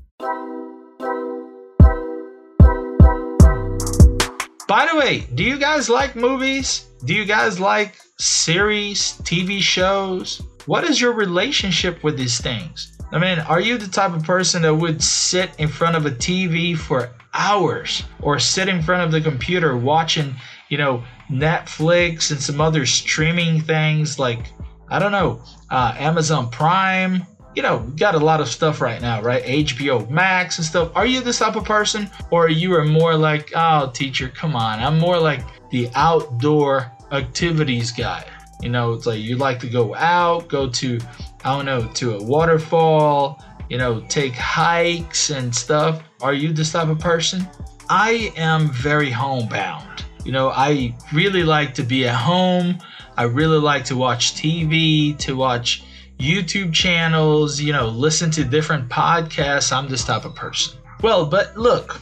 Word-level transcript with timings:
By 4.69 4.87
the 4.87 4.97
way, 4.97 5.27
do 5.35 5.43
you 5.43 5.59
guys 5.59 5.91
like 5.91 6.15
movies? 6.15 6.87
Do 7.05 7.15
you 7.15 7.25
guys 7.25 7.59
like 7.59 7.97
series, 8.19 9.15
TV 9.23 9.61
shows? 9.61 10.43
What 10.67 10.85
is 10.85 11.01
your 11.01 11.13
relationship 11.13 12.05
with 12.05 12.17
these 12.17 12.41
things? 12.41 12.97
I 13.13 13.19
mean, 13.19 13.41
are 13.41 13.61
you 13.61 13.79
the 13.79 13.89
type 13.89 14.15
of 14.15 14.23
person 14.23 14.63
that 14.63 14.75
would 14.75 15.03
sit 15.03 15.51
in 15.59 15.67
front 15.67 15.97
of 15.97 16.07
a 16.07 16.11
TV 16.11 16.79
for 16.79 17.11
hours 17.35 18.03
or 18.21 18.39
sit 18.39 18.69
in 18.69 18.83
front 18.83 19.03
of 19.03 19.13
the 19.13 19.21
computer 19.21 19.77
watching, 19.77 20.35
you 20.69 20.79
know, 20.79 21.05
Netflix 21.31 22.31
and 22.31 22.41
some 22.41 22.61
other 22.61 22.87
streaming 22.87 23.61
things 23.61 24.19
like, 24.19 24.53
I 24.89 24.99
don't 24.99 25.13
know, 25.13 25.43
uh, 25.71 25.95
Amazon 25.97 26.51
Prime. 26.51 27.25
You 27.57 27.63
know, 27.63 27.81
got 27.97 28.15
a 28.15 28.19
lot 28.19 28.41
of 28.41 28.47
stuff 28.49 28.81
right 28.81 29.03
now, 29.03 29.21
right? 29.23 29.43
HBO 29.45 30.09
Max 30.09 30.59
and 30.59 30.65
stuff. 30.65 30.93
Are 30.95 31.05
you 31.05 31.21
this 31.21 31.41
type 31.41 31.57
of 31.57 31.65
person? 31.65 32.09
Or 32.31 32.47
are 32.47 32.49
you 32.49 32.73
are 32.75 32.85
more 32.85 33.17
like, 33.17 33.51
oh, 33.57 33.91
teacher, 33.93 34.29
come 34.29 34.55
on. 34.55 34.79
I'm 34.79 35.01
more 35.01 35.19
like 35.19 35.43
the 35.71 35.91
outdoor 35.97 36.93
activities 37.11 37.91
guy. 37.91 38.25
You 38.63 38.69
know, 38.69 38.93
it's 38.93 39.07
like 39.07 39.21
you 39.21 39.37
like 39.37 39.59
to 39.61 39.69
go 39.69 39.97
out, 39.97 40.49
go 40.49 40.69
to, 40.71 41.01
I 41.45 41.57
don't 41.57 41.65
know, 41.65 41.89
to 41.95 42.17
a 42.17 42.23
waterfall, 42.23 43.43
you 43.69 43.79
know, 43.79 44.01
take 44.03 44.35
hikes 44.35 45.31
and 45.31 45.55
stuff. 45.55 46.03
Are 46.23 46.35
you 46.35 46.53
this 46.53 46.73
type 46.73 46.89
of 46.89 46.99
person? 46.99 47.49
I 47.89 48.33
am 48.37 48.69
very 48.69 49.11
homebound. 49.11 50.05
You 50.25 50.33
know, 50.33 50.51
I 50.51 50.95
really 51.15 51.45
like 51.45 51.73
to 51.75 51.83
be 51.83 52.07
at 52.07 52.15
home. 52.15 52.79
I 53.17 53.23
really 53.23 53.59
like 53.59 53.85
to 53.87 53.97
watch 53.97 54.35
TV, 54.35 55.17
to 55.19 55.35
watch 55.35 55.83
YouTube 56.19 56.75
channels, 56.75 57.59
you 57.59 57.73
know, 57.73 57.89
listen 57.89 58.31
to 58.33 58.45
different 58.45 58.89
podcasts. 58.91 59.73
I'm 59.73 59.89
this 59.89 60.05
type 60.05 60.27
of 60.27 60.35
person. 60.35 60.79
Well, 61.03 61.25
but 61.25 61.57
look, 61.57 61.99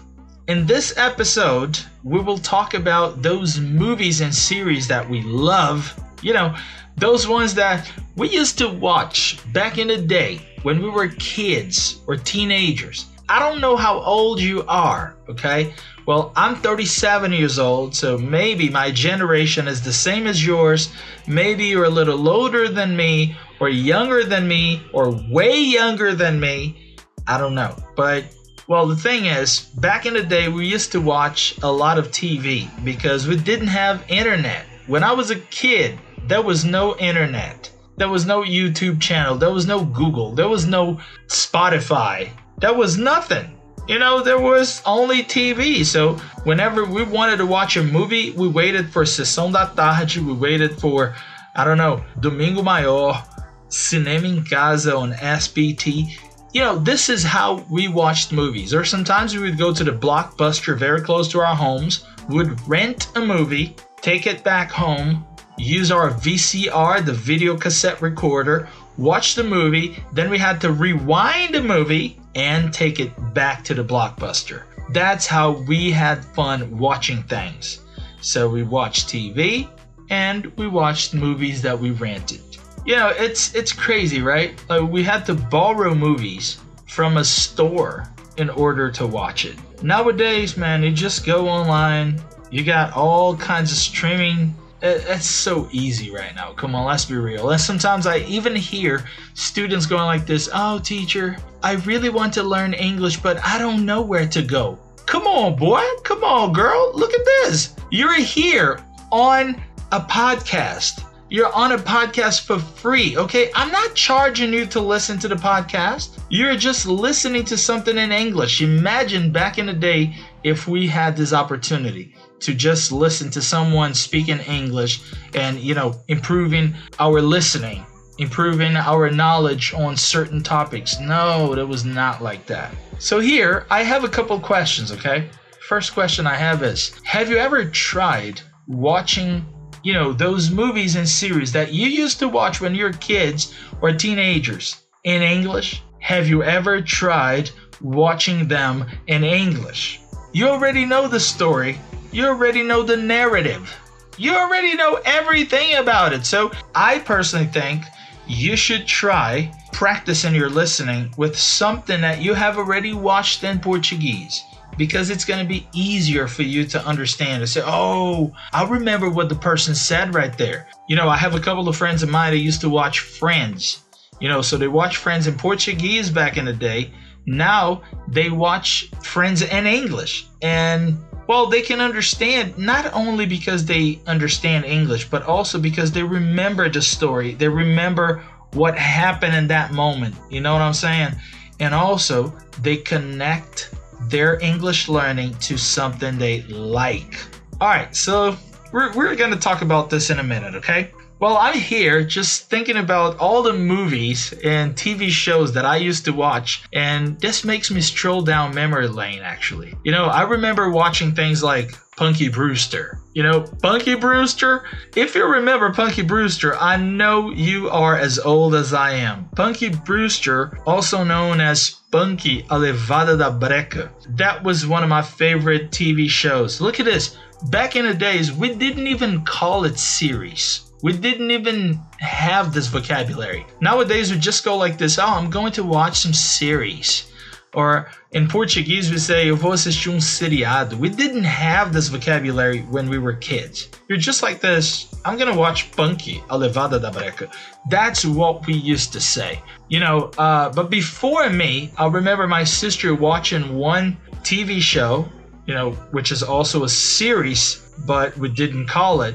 in 0.49 0.67
this 0.67 0.99
episode, 0.99 1.79
we 2.03 2.19
will 2.19 2.39
talk 2.39 2.75
about 2.75 3.23
those 3.23 3.61
movies 3.61 4.21
and 4.21 4.35
series 4.35 4.89
that 4.89 5.09
we 5.09 5.23
love. 5.23 5.97
You 6.23 6.33
know, 6.33 6.57
those 6.97 7.29
ones 7.29 7.55
that 7.55 7.89
we 8.17 8.31
used 8.31 8.59
to 8.59 8.69
watch 8.69 9.39
back 9.53 9.79
in 9.79 9.87
the 9.87 9.99
day 9.99 10.41
when 10.63 10.83
we 10.83 10.91
were 10.91 11.07
kids 11.07 12.01
or 12.09 12.17
teenagers. 12.17 13.07
I 13.31 13.39
don't 13.39 13.61
know 13.61 13.77
how 13.77 14.01
old 14.01 14.41
you 14.41 14.65
are, 14.69 15.15
okay? 15.29 15.75
Well, 16.07 16.33
I'm 16.35 16.57
37 16.57 17.31
years 17.33 17.59
old, 17.59 17.95
so 17.95 18.17
maybe 18.17 18.71
my 18.71 18.91
generation 18.91 19.69
is 19.69 19.83
the 19.83 19.93
same 19.93 20.27
as 20.27 20.47
yours. 20.47 20.91
Maybe 21.27 21.67
you're 21.67 21.85
a 21.85 21.91
little 21.91 22.27
older 22.27 22.69
than 22.69 22.97
me, 22.97 23.37
or 23.61 23.69
younger 23.69 24.25
than 24.25 24.49
me, 24.49 24.83
or 24.95 25.11
way 25.31 25.61
younger 25.61 26.15
than 26.15 26.41
me. 26.41 26.97
I 27.27 27.37
don't 27.37 27.55
know. 27.55 27.77
But, 27.97 28.25
well, 28.67 28.87
the 28.87 28.97
thing 28.97 29.27
is, 29.27 29.61
back 29.61 30.07
in 30.07 30.15
the 30.15 30.23
day, 30.23 30.49
we 30.49 30.65
used 30.65 30.93
to 30.93 31.01
watch 31.03 31.59
a 31.63 31.71
lot 31.71 31.99
of 31.99 32.09
TV 32.09 32.67
because 32.83 33.29
we 33.29 33.37
didn't 33.37 33.67
have 33.67 34.03
internet. 34.09 34.65
When 34.87 35.05
I 35.05 35.13
was 35.13 35.31
a 35.31 35.39
kid, 35.39 35.99
there 36.23 36.41
was 36.41 36.65
no 36.65 36.97
internet. 36.97 37.71
There 37.99 38.09
was 38.09 38.25
no 38.25 38.43
YouTube 38.43 39.03
channel. 39.03 39.37
There 39.37 39.53
was 39.53 39.67
no 39.67 39.85
Google. 39.85 40.35
There 40.35 40.49
was 40.49 40.67
no 40.67 40.99
Spotify. 41.27 42.31
There 42.61 42.75
was 42.75 42.99
nothing. 42.99 43.57
You 43.87 44.01
know, 44.01 44.21
there 44.21 44.41
was 44.41 44.83
only 44.85 45.23
TV. 45.23 45.85
So 45.85 46.15
whenever 46.43 46.85
we 46.85 47.05
wanted 47.05 47.37
to 47.37 47.47
watch 47.47 47.77
a 47.77 47.85
movie, 47.85 48.33
we 48.33 48.49
waited 48.49 48.91
for 48.91 49.05
Sessão 49.05 49.53
da 49.53 49.67
Tarde. 49.67 50.19
We 50.19 50.33
waited 50.33 50.79
for, 50.79 51.15
I 51.55 51.65
don't 51.65 51.79
know, 51.79 52.05
Domingo 52.19 52.63
Maior, 52.63 53.23
Cinema 53.69 54.27
em 54.27 54.45
Casa 54.45 54.97
on 54.97 55.13
SBT. 55.13 56.19
You 56.53 56.63
know, 56.63 56.79
this 56.79 57.09
is 57.09 57.23
how 57.23 57.65
we 57.71 57.87
watched 57.87 58.33
movies. 58.33 58.75
Or 58.75 58.85
sometimes 58.85 59.37
we 59.37 59.43
would 59.43 59.59
go 59.59 59.73
to 59.73 59.85
the 59.85 59.93
blockbuster 59.93 60.77
very 60.77 61.01
close 61.01 61.29
to 61.29 61.41
our 61.41 61.55
homes, 61.55 62.05
would 62.29 62.61
rent 62.69 63.09
a 63.15 63.21
movie, 63.21 63.77
take 64.01 64.27
it 64.27 64.43
back 64.43 64.71
home, 64.73 65.25
use 65.57 65.93
our 65.93 66.11
VCR, 66.11 67.05
the 67.07 67.13
video 67.13 67.57
cassette 67.57 68.03
recorder, 68.03 68.69
watch 68.97 69.35
the 69.35 69.45
movie, 69.45 70.03
then 70.13 70.29
we 70.29 70.39
had 70.39 70.61
to 70.61 70.73
rewind 70.73 71.55
the 71.55 71.63
movie 71.63 72.19
and 72.39 72.73
take 72.73 73.01
it 73.01 73.13
back 73.35 73.65
to 73.65 73.75
the 73.75 73.85
blockbuster. 73.85 74.63
That's 74.91 75.27
how 75.27 75.51
we 75.69 75.91
had 75.91 76.25
fun 76.25 76.79
watching 76.79 77.23
things. 77.25 77.81
So 78.21 78.49
we 78.49 78.63
watched 78.63 79.09
TV 79.09 79.69
and 80.09 80.47
we 80.57 80.69
watched 80.69 81.15
movies 81.15 81.61
that 81.63 81.79
we 81.79 81.91
rented. 81.91 82.41
You 82.87 82.97
know, 82.97 83.09
it's 83.09 83.55
it's 83.55 83.73
crazy, 83.73 84.23
right? 84.23 84.59
Like 84.71 84.89
we 84.91 85.03
had 85.03 85.27
to 85.27 85.35
borrow 85.35 85.95
movies 85.95 86.59
from 86.87 87.19
a 87.19 87.25
store 87.25 88.09
in 88.39 88.49
order 88.51 88.91
to 88.93 89.07
watch 89.07 89.45
it. 89.45 89.57
Nowadays, 89.83 90.57
man, 90.57 90.83
you 90.83 90.93
just 90.93 91.27
go 91.27 91.49
online. 91.49 92.21
You 92.51 92.65
got 92.65 92.95
all 92.95 93.37
kinds 93.37 93.73
of 93.73 93.79
streaming 93.79 94.55
it's 94.81 95.27
so 95.27 95.69
easy 95.73 96.11
right 96.11 96.35
now. 96.35 96.53
Come 96.53 96.75
on, 96.75 96.87
let's 96.87 97.05
be 97.05 97.17
real. 97.17 97.51
And 97.51 97.61
sometimes 97.61 98.07
I 98.07 98.19
even 98.19 98.55
hear 98.55 99.05
students 99.35 99.87
going 99.87 100.05
like 100.05 100.27
this 100.27 100.49
Oh, 100.55 100.79
teacher, 100.79 101.37
I 101.63 101.75
really 101.77 102.11
want 102.11 102.33
to 102.35 102.43
learn 102.43 102.75
English, 102.75 103.17
but 103.19 103.45
I 103.45 103.59
don't 103.59 103.85
know 103.85 104.03
where 104.03 104.27
to 104.29 104.43
go. 104.43 104.79
Come 105.07 105.27
on, 105.27 105.57
boy. 105.57 105.83
Come 106.05 106.23
on, 106.23 106.53
girl. 106.53 106.93
Look 106.95 107.13
at 107.13 107.25
this. 107.25 107.75
You're 107.91 108.21
here 108.21 108.79
on 109.11 109.61
a 109.91 110.01
podcast. 110.01 111.05
You're 111.31 111.53
on 111.55 111.73
a 111.73 111.79
podcast 111.79 112.47
for 112.47 112.59
free, 112.59 113.17
okay? 113.17 113.51
I'm 113.55 113.71
not 113.71 113.95
charging 113.95 114.53
you 114.53 114.65
to 114.67 114.81
listen 114.81 115.19
to 115.19 115.29
the 115.29 115.35
podcast. 115.35 116.19
You're 116.31 116.57
just 116.57 116.87
listening 116.87 117.45
to 117.47 117.57
something 117.57 117.99
in 117.99 118.13
English. 118.13 118.63
Imagine 118.63 119.31
back 119.31 119.59
in 119.59 119.67
the 119.67 119.75
day 119.75 120.17
if 120.43 120.67
we 120.67 120.87
had 120.87 121.17
this 121.17 121.33
opportunity 121.35 122.15
to 122.41 122.55
just 122.55 122.93
listen 122.93 123.31
to 123.31 123.43
someone 123.43 123.95
speaking 123.95 124.39
English 124.41 125.01
and, 125.35 125.59
you 125.59 125.75
know, 125.75 125.95
improving 126.09 126.75
our 126.99 127.21
listening, 127.21 127.85
improving 128.19 128.77
our 128.77 129.11
knowledge 129.11 129.73
on 129.75 129.97
certain 129.97 130.43
topics. 130.43 130.99
No, 131.01 131.55
it 131.55 131.69
was 131.69 131.85
not 131.85 132.23
like 132.23 132.47
that. 132.47 132.73
So 132.99 133.21
here, 133.21 133.67
I 133.71 133.83
have 133.83 134.05
a 134.05 134.09
couple 134.09 134.39
questions, 134.41 134.91
okay? 134.93 135.31
First 135.69 135.95
question 135.95 136.27
I 136.27 136.35
have 136.35 136.63
is 136.63 136.99
Have 137.05 137.31
you 137.31 137.37
ever 137.37 137.65
tried 137.65 138.41
watching, 138.67 139.45
you 139.85 139.93
know, 139.93 140.13
those 140.13 140.51
movies 140.51 140.97
and 140.97 141.09
series 141.09 141.53
that 141.53 141.73
you 141.73 141.87
used 141.89 142.19
to 142.21 142.29
watch 142.29 142.61
when 142.61 142.75
you 142.75 142.85
were 142.85 142.93
kids 142.93 143.55
or 143.81 143.93
teenagers 143.93 144.83
in 145.05 145.23
English? 145.23 145.83
Have 146.01 146.29
you 146.29 146.43
ever 146.43 146.81
tried 146.81 147.51
watching 147.81 148.49
them 148.49 148.87
in 149.07 149.25
English? 149.25 150.01
You 150.33 150.49
already 150.49 150.85
know 150.85 151.09
the 151.09 151.21
story, 151.21 151.79
you 152.13 152.27
already 152.27 152.63
know 152.63 152.83
the 152.83 152.97
narrative. 152.97 153.75
You 154.17 154.35
already 154.35 154.75
know 154.75 155.01
everything 155.05 155.77
about 155.77 156.13
it. 156.13 156.27
So 156.27 156.51
I 156.75 156.99
personally 157.01 157.47
think 157.47 157.85
you 158.27 158.57
should 158.57 158.87
try 158.87 159.53
practicing 159.73 160.35
your 160.35 160.51
listening 160.51 161.13
with 161.17 161.39
something 161.39 162.01
that 162.01 162.21
you 162.21 162.35
have 162.35 162.59
already 162.59 162.93
watched 162.95 163.45
in 163.45 163.61
Portuguese. 163.61 164.43
because 164.79 165.11
it's 165.11 165.25
going 165.25 165.41
to 165.41 165.49
be 165.49 165.67
easier 165.75 166.29
for 166.29 166.45
you 166.45 166.65
to 166.65 166.83
understand 166.87 167.43
and 167.43 167.51
say, 167.51 167.61
oh, 167.65 168.33
I 168.53 168.67
remember 168.67 169.11
what 169.11 169.29
the 169.29 169.35
person 169.35 169.75
said 169.75 170.15
right 170.15 170.37
there. 170.39 170.69
You 170.89 170.97
know, 170.97 171.09
I 171.09 171.17
have 171.17 171.35
a 171.35 171.41
couple 171.41 171.69
of 171.69 171.77
friends 171.77 172.03
of 172.03 172.09
mine 172.09 172.33
that 172.33 172.39
used 172.39 172.61
to 172.63 172.71
watch 172.71 173.01
Friends. 173.01 173.83
You 174.21 174.29
know, 174.29 174.41
so 174.41 174.57
they 174.57 174.69
watch 174.69 174.97
Friends 174.97 175.27
in 175.27 175.35
Portuguese 175.35 176.11
back 176.11 176.37
in 176.37 176.45
the 176.45 176.53
day. 176.53 176.93
Now 177.27 177.83
they 178.07 178.31
watch 178.31 178.91
Friends 179.03 179.43
in 179.43 179.67
English. 179.67 180.27
And 180.43 180.97
well, 181.29 181.47
they 181.47 181.61
can 181.61 181.81
understand 181.81 182.57
not 182.57 182.93
only 182.95 183.27
because 183.27 183.67
they 183.67 184.01
understand 184.07 184.65
English, 184.65 185.09
but 185.11 185.23
also 185.25 185.61
because 185.61 185.93
they 185.93 186.03
remember 186.03 186.71
the 186.71 186.81
story. 186.81 187.35
They 187.35 187.49
remember 187.49 188.25
what 188.55 188.79
happened 188.79 189.37
in 189.37 189.47
that 189.49 189.71
moment. 189.73 190.17
You 190.31 190.41
know 190.41 190.55
what 190.55 190.63
I'm 190.63 190.73
saying? 190.73 191.15
And 191.61 191.75
also, 191.75 192.35
they 192.63 192.79
connect 192.79 193.75
their 194.09 194.41
English 194.41 194.89
learning 194.89 195.35
to 195.41 195.59
something 195.59 196.17
they 196.17 196.43
like. 196.45 197.17
All 197.61 197.69
right, 197.69 197.95
so 197.95 198.35
we're, 198.73 198.95
we're 198.95 199.15
going 199.15 199.33
to 199.33 199.39
talk 199.39 199.61
about 199.61 199.91
this 199.91 200.09
in 200.09 200.21
a 200.21 200.25
minute, 200.25 200.55
okay? 200.55 200.93
Well, 201.21 201.37
I'm 201.37 201.59
here 201.59 202.05
just 202.05 202.49
thinking 202.49 202.77
about 202.77 203.19
all 203.19 203.43
the 203.43 203.53
movies 203.53 204.33
and 204.45 204.77
TV 204.77 205.09
shows 205.09 205.53
that 205.55 205.65
I 205.65 205.77
used 205.77 206.05
to 206.05 206.13
watch, 206.13 206.63
and 206.73 207.19
this 207.19 207.45
makes 207.45 207.73
me 207.73 207.81
stroll 207.81 208.23
down 208.23 208.55
memory 208.55 208.87
lane, 208.87 209.23
actually. 209.23 209.75
You 209.83 209.91
know, 209.91 210.05
I 210.05 210.23
remember 210.23 210.71
watching 210.71 211.17
things 211.17 211.43
like 211.43 211.77
Punky 211.97 212.29
Brewster. 212.29 213.01
You 213.15 213.25
know, 213.25 213.41
Punky 213.41 213.97
Brewster? 213.97 214.63
If 214.95 215.17
you 215.17 215.27
remember 215.27 215.73
Punky 215.73 216.03
Brewster, 216.03 216.57
I 216.57 216.77
know 216.77 217.33
you 217.33 217.69
are 217.69 217.97
as 217.97 218.21
old 218.21 218.55
as 218.55 218.73
I 218.73 218.93
am. 218.93 219.29
Punky 219.35 219.71
Brewster, 219.71 220.57
also 220.67 221.03
known 221.03 221.41
as 221.41 221.81
Punky 221.91 222.43
A 222.51 222.61
Levada 222.61 223.19
da 223.19 223.37
Breca. 223.37 223.91
That 224.17 224.45
was 224.45 224.69
one 224.69 224.85
of 224.85 224.89
my 224.89 225.03
favorite 225.03 225.73
TV 225.73 226.09
shows. 226.09 226.61
Look 226.61 226.79
at 226.79 226.87
this. 226.87 227.17
Back 227.51 227.75
in 227.75 227.87
the 227.87 227.95
days, 227.95 228.33
we 228.33 228.55
didn't 228.55 228.87
even 228.87 229.25
call 229.25 229.65
it 229.65 229.81
series. 229.81 230.68
We 230.83 230.93
didn't 230.93 231.31
even 231.31 231.81
have 231.99 232.55
this 232.55 232.69
vocabulary. 232.69 233.47
Nowadays, 233.61 234.13
we 234.13 234.19
just 234.19 234.45
go 234.45 234.57
like 234.57 234.79
this 234.79 234.99
oh, 234.99 235.07
I'm 235.07 235.31
going 235.31 235.53
to 235.53 235.65
watch 235.65 235.99
some 235.99 236.15
series. 236.15 237.11
Or 237.55 237.89
in 238.13 238.29
Portuguese, 238.29 238.91
we 238.91 238.99
say, 238.99 239.27
eu 239.27 239.37
vou 239.37 239.53
assistir 239.53 239.91
um 239.91 239.99
seriado. 239.99 240.79
We 240.79 240.91
didn't 240.91 241.25
have 241.25 241.73
this 241.73 241.89
vocabulary 241.89 242.61
when 242.71 242.89
we 242.89 242.99
were 242.99 243.15
kids. 243.15 243.69
You're 243.89 243.99
just 243.99 244.23
like 244.23 244.41
this, 244.41 244.87
I'm 245.05 245.17
gonna 245.17 245.35
watch 245.37 245.73
Punky, 245.73 246.23
A 246.29 246.39
Levada 246.39 246.79
da 246.81 246.93
Breca. 246.93 247.33
That's 247.71 248.05
what 248.05 248.47
we 248.47 248.53
used 248.53 248.93
to 248.93 249.01
say. 249.01 249.41
You 249.69 249.81
know, 249.81 250.11
uh, 250.19 250.51
but 250.51 250.69
before 250.71 251.31
me, 251.31 251.73
I 251.79 251.87
remember 251.89 252.29
my 252.29 252.45
sister 252.45 252.95
watching 252.95 253.57
one 253.57 253.97
TV 254.23 254.61
show, 254.61 255.09
you 255.47 255.55
know, 255.55 255.73
which 255.91 256.13
is 256.13 256.23
also 256.23 256.65
a 256.65 256.69
series, 256.69 257.73
but 257.87 258.17
we 258.19 258.29
didn't 258.29 258.67
call 258.67 259.03
it 259.03 259.15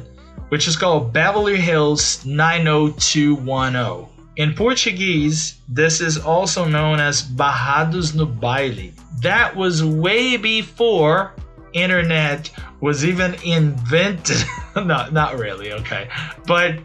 which 0.53 0.67
is 0.67 0.77
called 0.77 1.11
Beverly 1.11 1.59
Hills 1.59 2.23
90210. 2.27 4.07
In 4.35 4.53
Portuguese, 4.53 5.55
this 5.67 5.99
is 5.99 6.19
also 6.19 6.65
known 6.65 6.99
as 6.99 7.23
Barrados 7.23 8.13
no 8.13 8.27
Baile. 8.27 8.91
That 9.23 9.55
was 9.55 9.83
way 9.83 10.37
before 10.37 11.33
internet 11.73 12.51
was 12.81 13.03
even 13.03 13.33
invented. 13.43 14.45
no, 14.75 15.09
not 15.09 15.39
really, 15.39 15.73
okay. 15.73 16.07
But 16.45 16.75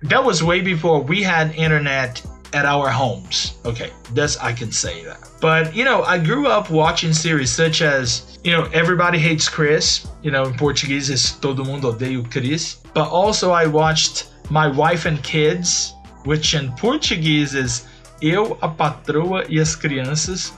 that 0.00 0.24
was 0.24 0.42
way 0.42 0.62
before 0.62 1.02
we 1.02 1.22
had 1.22 1.54
internet 1.54 2.22
at 2.52 2.64
our 2.66 2.88
homes. 2.88 3.58
Okay, 3.64 3.90
that's 4.12 4.36
I 4.38 4.52
can 4.52 4.72
say 4.72 5.04
that. 5.04 5.28
But 5.40 5.74
you 5.74 5.84
know, 5.84 6.02
I 6.02 6.18
grew 6.18 6.46
up 6.46 6.70
watching 6.70 7.12
series 7.12 7.50
such 7.50 7.82
as 7.82 8.38
you 8.44 8.52
know 8.52 8.64
Everybody 8.72 9.18
Hates 9.18 9.48
Chris. 9.48 10.06
You 10.22 10.30
know, 10.30 10.44
in 10.44 10.54
Portuguese 10.54 11.10
is 11.10 11.32
Todo 11.32 11.64
Mundo 11.64 11.92
Odeia 11.92 12.20
o 12.20 12.28
Chris. 12.28 12.76
But 12.94 13.08
also 13.08 13.52
I 13.52 13.66
watched 13.66 14.28
My 14.50 14.66
Wife 14.66 15.06
and 15.06 15.22
Kids, 15.22 15.94
which 16.24 16.54
in 16.54 16.72
Portuguese 16.72 17.54
is 17.54 17.86
Eu, 18.20 18.56
a 18.62 18.68
Patroa 18.68 19.48
e 19.48 19.58
as 19.58 19.76
Crianças. 19.76 20.52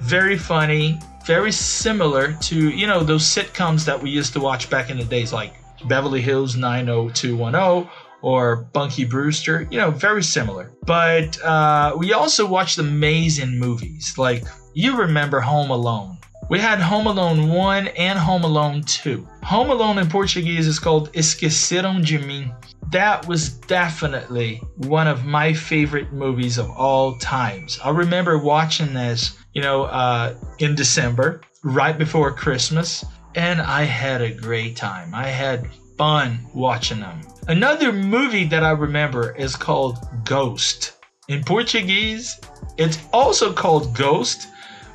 Very 0.00 0.36
funny, 0.36 0.98
very 1.26 1.52
similar 1.52 2.34
to 2.42 2.70
you 2.70 2.86
know 2.86 3.02
those 3.02 3.24
sitcoms 3.24 3.84
that 3.84 4.00
we 4.00 4.10
used 4.10 4.32
to 4.34 4.40
watch 4.40 4.68
back 4.68 4.90
in 4.90 4.98
the 4.98 5.04
days, 5.04 5.32
like 5.32 5.54
Beverly 5.84 6.20
Hills 6.20 6.56
90210 6.56 7.88
or 8.22 8.64
Punky 8.72 9.04
Brewster, 9.04 9.66
you 9.70 9.78
know, 9.78 9.90
very 9.90 10.22
similar. 10.22 10.72
But 10.84 11.40
uh, 11.42 11.94
we 11.98 12.12
also 12.12 12.46
watched 12.46 12.76
the 12.76 12.82
amazing 12.82 13.58
movies. 13.58 14.14
Like, 14.16 14.44
you 14.74 14.96
remember 14.96 15.40
Home 15.40 15.70
Alone. 15.70 16.18
We 16.48 16.60
had 16.60 16.80
Home 16.80 17.06
Alone 17.06 17.48
1 17.48 17.88
and 17.88 18.18
Home 18.18 18.44
Alone 18.44 18.82
2. 18.82 19.26
Home 19.42 19.70
Alone 19.70 19.98
in 19.98 20.08
Portuguese 20.08 20.68
is 20.68 20.78
called 20.78 21.12
Esqueceram 21.12 22.06
de 22.06 22.18
Mim. 22.18 22.52
That 22.92 23.26
was 23.26 23.48
definitely 23.48 24.62
one 24.76 25.08
of 25.08 25.24
my 25.24 25.52
favorite 25.52 26.12
movies 26.12 26.56
of 26.56 26.70
all 26.70 27.18
times. 27.18 27.80
I 27.82 27.90
remember 27.90 28.38
watching 28.38 28.94
this, 28.94 29.36
you 29.54 29.62
know, 29.62 29.84
uh, 29.84 30.36
in 30.60 30.76
December, 30.76 31.40
right 31.64 31.98
before 31.98 32.30
Christmas, 32.30 33.04
and 33.34 33.60
I 33.60 33.82
had 33.82 34.22
a 34.22 34.32
great 34.32 34.76
time. 34.76 35.14
I 35.14 35.26
had 35.26 35.68
fun 35.96 36.38
watching 36.54 37.00
them. 37.00 37.20
Another 37.48 37.92
movie 37.92 38.44
that 38.44 38.64
I 38.64 38.70
remember 38.70 39.34
is 39.36 39.56
called 39.56 39.98
Ghost. 40.24 40.92
In 41.28 41.42
Portuguese, 41.42 42.40
it's 42.76 42.98
also 43.12 43.52
called 43.52 43.94
Ghost, 43.96 44.48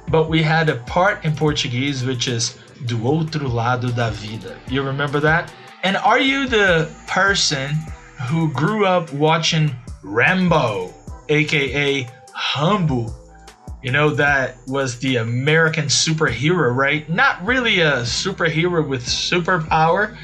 but 0.09 0.29
we 0.29 0.41
had 0.41 0.69
a 0.69 0.75
part 0.75 1.23
in 1.25 1.35
Portuguese 1.35 2.03
which 2.05 2.27
is 2.27 2.57
Do 2.85 2.97
Outro 2.97 3.51
Lado 3.51 3.89
da 3.89 4.11
Vida. 4.11 4.57
You 4.67 4.83
remember 4.83 5.19
that? 5.19 5.51
And 5.83 5.97
are 5.97 6.19
you 6.19 6.47
the 6.47 6.89
person 7.07 7.75
who 8.29 8.51
grew 8.53 8.85
up 8.85 9.11
watching 9.13 9.75
Rambo, 10.03 10.93
aka 11.29 12.07
Rambo? 12.55 13.15
You 13.81 13.91
know, 13.91 14.11
that 14.11 14.57
was 14.67 14.99
the 14.99 15.15
American 15.15 15.85
superhero, 15.85 16.75
right? 16.75 17.09
Not 17.09 17.43
really 17.43 17.79
a 17.79 18.03
superhero 18.03 18.87
with 18.87 19.03
superpower, 19.03 20.15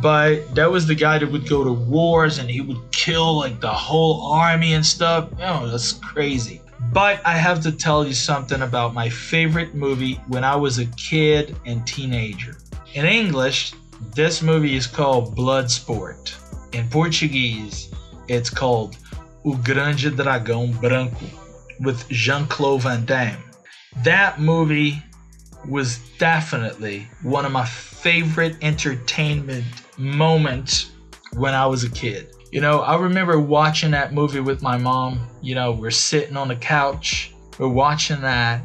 but 0.00 0.54
that 0.54 0.70
was 0.70 0.86
the 0.86 0.94
guy 0.94 1.18
that 1.18 1.30
would 1.30 1.48
go 1.48 1.64
to 1.64 1.72
wars 1.72 2.38
and 2.38 2.50
he 2.50 2.60
would 2.60 2.80
kill 2.92 3.38
like 3.38 3.60
the 3.60 3.72
whole 3.72 4.22
army 4.22 4.74
and 4.74 4.84
stuff. 4.84 5.28
Oh, 5.40 5.68
that's 5.68 5.94
crazy. 5.94 6.60
But 6.92 7.20
I 7.24 7.32
have 7.32 7.62
to 7.62 7.72
tell 7.72 8.06
you 8.06 8.12
something 8.12 8.62
about 8.62 8.94
my 8.94 9.08
favorite 9.08 9.74
movie 9.74 10.14
when 10.28 10.44
I 10.44 10.56
was 10.56 10.78
a 10.78 10.86
kid 10.96 11.56
and 11.64 11.86
teenager. 11.86 12.56
In 12.94 13.06
English, 13.06 13.72
this 14.14 14.42
movie 14.42 14.76
is 14.76 14.86
called 14.86 15.36
Bloodsport. 15.36 16.34
In 16.74 16.88
Portuguese, 16.88 17.92
it's 18.28 18.50
called 18.50 18.96
O 19.44 19.54
Grande 19.54 20.12
Dragão 20.16 20.78
Branco 20.80 21.26
with 21.80 22.08
Jean 22.08 22.46
Claude 22.46 22.82
Van 22.82 23.04
Damme. 23.04 23.42
That 24.04 24.40
movie 24.40 25.02
was 25.68 25.98
definitely 26.18 27.08
one 27.22 27.44
of 27.44 27.52
my 27.52 27.64
favorite 28.06 28.56
entertainment 28.62 29.64
moment 29.98 30.92
when 31.32 31.54
I 31.54 31.66
was 31.66 31.82
a 31.82 31.90
kid. 31.90 32.32
You 32.52 32.60
know, 32.60 32.78
I 32.78 32.96
remember 32.96 33.40
watching 33.40 33.90
that 33.90 34.12
movie 34.12 34.38
with 34.38 34.62
my 34.62 34.76
mom. 34.78 35.26
You 35.42 35.56
know, 35.56 35.72
we're 35.72 35.90
sitting 35.90 36.36
on 36.36 36.46
the 36.46 36.54
couch, 36.54 37.34
we're 37.58 37.66
watching 37.66 38.20
that, 38.20 38.60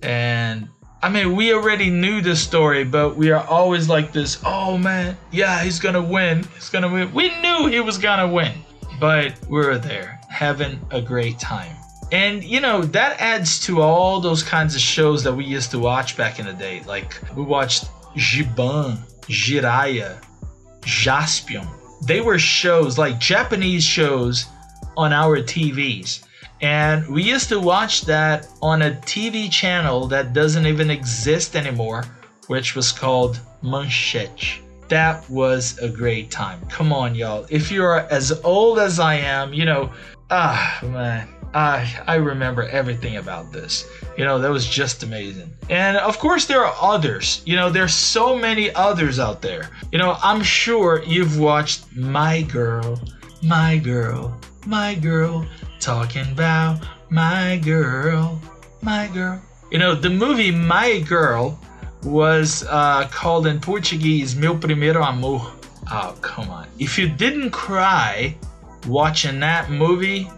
and 0.00 0.70
I 1.02 1.10
mean, 1.10 1.36
we 1.36 1.52
already 1.52 1.90
knew 1.90 2.22
the 2.22 2.34
story, 2.34 2.84
but 2.84 3.18
we 3.18 3.30
are 3.30 3.46
always 3.46 3.86
like 3.86 4.14
this 4.14 4.38
oh 4.46 4.78
man, 4.78 5.14
yeah, 5.30 5.62
he's 5.62 5.78
gonna 5.78 6.00
win. 6.00 6.44
He's 6.54 6.70
gonna 6.70 6.90
win. 6.90 7.12
We 7.12 7.38
knew 7.42 7.66
he 7.66 7.80
was 7.80 7.98
gonna 7.98 8.26
win, 8.26 8.52
but 8.98 9.38
we 9.46 9.58
were 9.58 9.76
there 9.76 10.18
having 10.30 10.80
a 10.90 11.02
great 11.02 11.38
time. 11.38 11.76
And 12.12 12.42
you 12.42 12.60
know, 12.62 12.80
that 12.82 13.20
adds 13.20 13.60
to 13.66 13.82
all 13.82 14.20
those 14.20 14.42
kinds 14.42 14.74
of 14.74 14.80
shows 14.80 15.22
that 15.24 15.34
we 15.34 15.44
used 15.44 15.70
to 15.72 15.78
watch 15.78 16.16
back 16.16 16.38
in 16.38 16.46
the 16.46 16.54
day. 16.54 16.82
Like, 16.86 17.20
we 17.36 17.42
watched 17.42 17.84
Jiban, 18.16 18.98
Jiraiya, 19.28 20.22
Jaspion. 20.80 21.68
They 22.06 22.20
were 22.20 22.38
shows 22.38 22.98
like 22.98 23.18
Japanese 23.18 23.84
shows 23.84 24.46
on 24.96 25.12
our 25.12 25.38
TVs. 25.38 26.24
And 26.62 27.06
we 27.08 27.22
used 27.22 27.50
to 27.50 27.60
watch 27.60 28.02
that 28.02 28.48
on 28.62 28.82
a 28.82 28.92
TV 28.92 29.50
channel 29.50 30.06
that 30.08 30.32
doesn't 30.32 30.66
even 30.66 30.90
exist 30.90 31.54
anymore, 31.54 32.04
which 32.46 32.74
was 32.74 32.92
called 32.92 33.40
Manchete. 33.62 34.60
That 34.88 35.28
was 35.28 35.78
a 35.78 35.88
great 35.88 36.30
time. 36.30 36.64
Come 36.68 36.92
on, 36.92 37.14
y'all. 37.14 37.44
If 37.50 37.70
you're 37.70 38.00
as 38.10 38.32
old 38.44 38.78
as 38.78 38.98
I 38.98 39.16
am, 39.16 39.52
you 39.52 39.64
know, 39.64 39.92
ah, 40.30 40.78
man, 40.84 41.28
I 41.54 41.92
I 42.06 42.16
remember 42.16 42.62
everything 42.64 43.16
about 43.16 43.52
this. 43.52 43.88
You 44.16 44.24
know, 44.24 44.38
that 44.38 44.50
was 44.50 44.66
just 44.66 45.02
amazing. 45.02 45.52
And 45.70 45.96
of 45.96 46.18
course 46.18 46.46
there 46.46 46.64
are 46.64 46.74
others. 46.80 47.42
You 47.44 47.56
know, 47.56 47.70
there's 47.70 47.94
so 47.94 48.36
many 48.36 48.74
others 48.74 49.18
out 49.18 49.42
there. 49.42 49.70
You 49.92 49.98
know, 49.98 50.16
I'm 50.22 50.42
sure 50.42 51.02
you've 51.04 51.38
watched 51.38 51.94
My 51.96 52.42
Girl, 52.42 53.00
My 53.42 53.78
Girl, 53.78 54.38
My 54.66 54.94
Girl, 54.94 55.46
talking 55.80 56.30
about 56.32 56.86
My 57.10 57.58
Girl, 57.64 58.40
My 58.82 59.08
Girl. 59.12 59.40
You 59.70 59.78
know, 59.78 59.94
the 59.94 60.10
movie 60.10 60.50
My 60.50 61.00
Girl 61.00 61.58
was 62.02 62.64
uh, 62.68 63.08
called 63.08 63.46
in 63.46 63.60
Portuguese 63.60 64.36
Meu 64.36 64.56
Primeiro 64.56 65.02
Amor. 65.02 65.52
Oh, 65.90 66.16
come 66.20 66.50
on. 66.50 66.66
If 66.78 66.98
you 66.98 67.08
didn't 67.08 67.50
cry 67.50 68.36
watching 68.86 69.40
that 69.40 69.70
movie, 69.70 70.28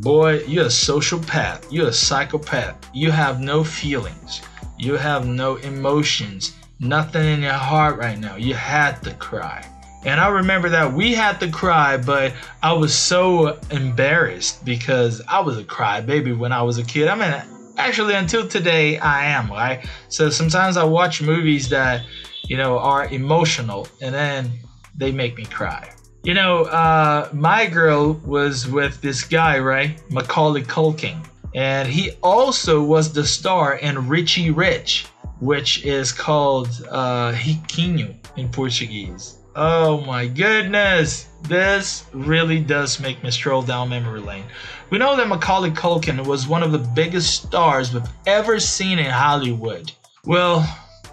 boy, 0.00 0.42
you're 0.44 0.66
a 0.66 0.68
sociopath. 0.68 1.66
You're 1.70 1.88
a 1.88 1.92
psychopath. 1.92 2.90
You 2.94 3.10
have 3.10 3.40
no 3.40 3.64
feelings. 3.64 4.42
You 4.78 4.94
have 4.94 5.26
no 5.26 5.56
emotions. 5.56 6.54
Nothing 6.78 7.26
in 7.26 7.42
your 7.42 7.52
heart 7.52 7.98
right 7.98 8.18
now. 8.18 8.36
You 8.36 8.54
had 8.54 9.02
to 9.02 9.14
cry. 9.14 9.66
And 10.04 10.20
I 10.20 10.28
remember 10.28 10.68
that 10.68 10.92
we 10.92 11.14
had 11.14 11.40
to 11.40 11.50
cry, 11.50 11.96
but 11.96 12.32
I 12.62 12.72
was 12.72 12.94
so 12.94 13.58
embarrassed 13.70 14.64
because 14.64 15.20
I 15.26 15.40
was 15.40 15.58
a 15.58 15.64
crybaby 15.64 16.36
when 16.36 16.52
I 16.52 16.62
was 16.62 16.78
a 16.78 16.84
kid. 16.84 17.08
I 17.08 17.16
mean, 17.16 17.34
actually, 17.76 18.14
until 18.14 18.46
today, 18.46 18.98
I 18.98 19.24
am, 19.26 19.50
right? 19.50 19.84
So 20.08 20.30
sometimes 20.30 20.76
I 20.76 20.84
watch 20.84 21.22
movies 21.22 21.68
that, 21.70 22.04
you 22.44 22.56
know, 22.56 22.78
are 22.78 23.08
emotional 23.08 23.88
and 24.00 24.14
then 24.14 24.52
they 24.94 25.10
make 25.10 25.36
me 25.36 25.44
cry. 25.44 25.90
You 26.26 26.34
know, 26.34 26.64
uh, 26.64 27.28
my 27.32 27.66
girl 27.66 28.14
was 28.24 28.66
with 28.66 29.00
this 29.00 29.22
guy, 29.22 29.60
right? 29.60 30.02
Macaulay 30.10 30.64
Culkin. 30.64 31.24
And 31.54 31.86
he 31.86 32.14
also 32.20 32.82
was 32.82 33.12
the 33.12 33.24
star 33.24 33.76
in 33.76 34.08
Richie 34.08 34.50
Rich, 34.50 35.06
which 35.38 35.84
is 35.84 36.10
called 36.10 36.66
uh, 36.90 37.30
Riquinho 37.32 38.12
in 38.36 38.48
Portuguese. 38.48 39.36
Oh 39.54 40.00
my 40.00 40.26
goodness. 40.26 41.28
This 41.42 42.06
really 42.12 42.58
does 42.58 42.98
make 42.98 43.22
me 43.22 43.30
stroll 43.30 43.62
down 43.62 43.90
memory 43.90 44.18
lane. 44.18 44.46
We 44.90 44.98
know 44.98 45.14
that 45.14 45.28
Macaulay 45.28 45.70
Culkin 45.70 46.26
was 46.26 46.48
one 46.48 46.64
of 46.64 46.72
the 46.72 46.78
biggest 46.78 47.44
stars 47.44 47.94
we've 47.94 48.02
ever 48.26 48.58
seen 48.58 48.98
in 48.98 49.12
Hollywood. 49.12 49.92
Well, 50.24 50.66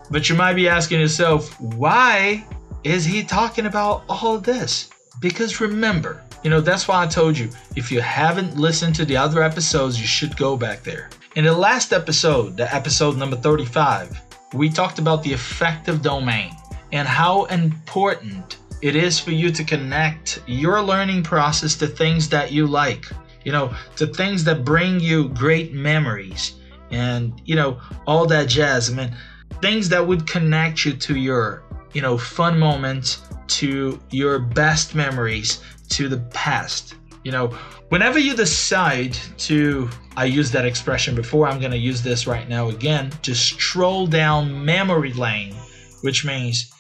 but 0.10 0.28
you 0.28 0.36
might 0.36 0.56
be 0.56 0.68
asking 0.68 1.02
yourself, 1.02 1.62
why 1.62 2.48
is 2.84 3.06
he 3.06 3.24
talking 3.24 3.68
about 3.68 4.06
all 4.10 4.40
this? 4.40 4.90
Because 5.20 5.62
remember, 5.62 6.24
you 6.44 6.50
know, 6.50 6.60
that's 6.60 6.88
why 6.88 7.04
I 7.04 7.08
told 7.08 7.38
you 7.38 7.50
if 7.76 7.92
you 7.92 8.02
haven't 8.02 8.58
listened 8.58 8.96
to 8.96 9.06
the 9.06 9.18
other 9.18 9.44
episodes, 9.44 10.00
you 10.00 10.08
should 10.08 10.36
go 10.38 10.58
back 10.58 10.84
there. 10.84 11.10
In 11.36 11.46
the 11.46 11.54
last 11.54 11.94
episode, 11.94 12.58
the 12.58 12.74
episode 12.74 13.18
number 13.18 13.36
35, 13.36 14.20
we 14.54 14.70
talked 14.70 15.00
about 15.00 15.24
the 15.24 15.34
affective 15.34 16.02
domain 16.02 16.52
and 16.92 17.08
how 17.08 17.46
important 17.46 18.58
it 18.82 18.96
is 18.96 19.20
for 19.20 19.32
you 19.32 19.52
to 19.52 19.64
connect 19.64 20.42
your 20.46 20.82
learning 20.82 21.24
process 21.24 21.76
to 21.76 21.88
things 21.88 22.28
that 22.30 22.52
you 22.52 22.68
like, 22.68 23.06
you 23.46 23.52
know, 23.52 23.74
to 23.96 24.08
things 24.08 24.44
that 24.44 24.66
bring 24.66 25.00
you 25.00 25.30
great 25.30 25.74
memories 25.74 26.56
and, 26.92 27.42
you 27.46 27.56
know, 27.56 27.80
all 28.06 28.26
that 28.26 28.48
jazz. 28.48 28.92
I 28.92 28.94
mean, 28.94 29.16
things 29.62 29.90
that 29.90 30.06
would 30.06 30.28
connect 30.28 30.86
you 30.86 30.94
to 30.94 31.16
your, 31.16 31.64
you 31.94 32.02
know, 32.02 32.18
fun 32.18 32.60
moments, 32.60 33.22
to 33.48 34.00
your 34.12 34.40
best 34.40 34.96
memories, 34.96 35.62
to 35.90 36.08
the 36.10 36.20
past. 36.32 36.96
You 37.24 37.32
know, 37.32 37.48
whenever 37.90 38.20
you 38.20 38.36
decide 38.36 39.14
to, 39.38 39.90
I 40.18 40.26
used 40.26 40.52
that 40.54 40.66
expression 40.66 41.16
before, 41.16 41.48
I'm 41.48 41.60
going 41.60 41.72
to 41.72 41.78
use 41.78 42.02
this 42.02 42.28
right 42.28 42.48
now 42.50 42.70
again, 42.70 43.12
to 43.22 43.34
stroll 43.34 44.08
down 44.08 44.66
memory 44.66 45.14
lane, 45.14 45.56
which 46.02 46.26
means 46.26 46.72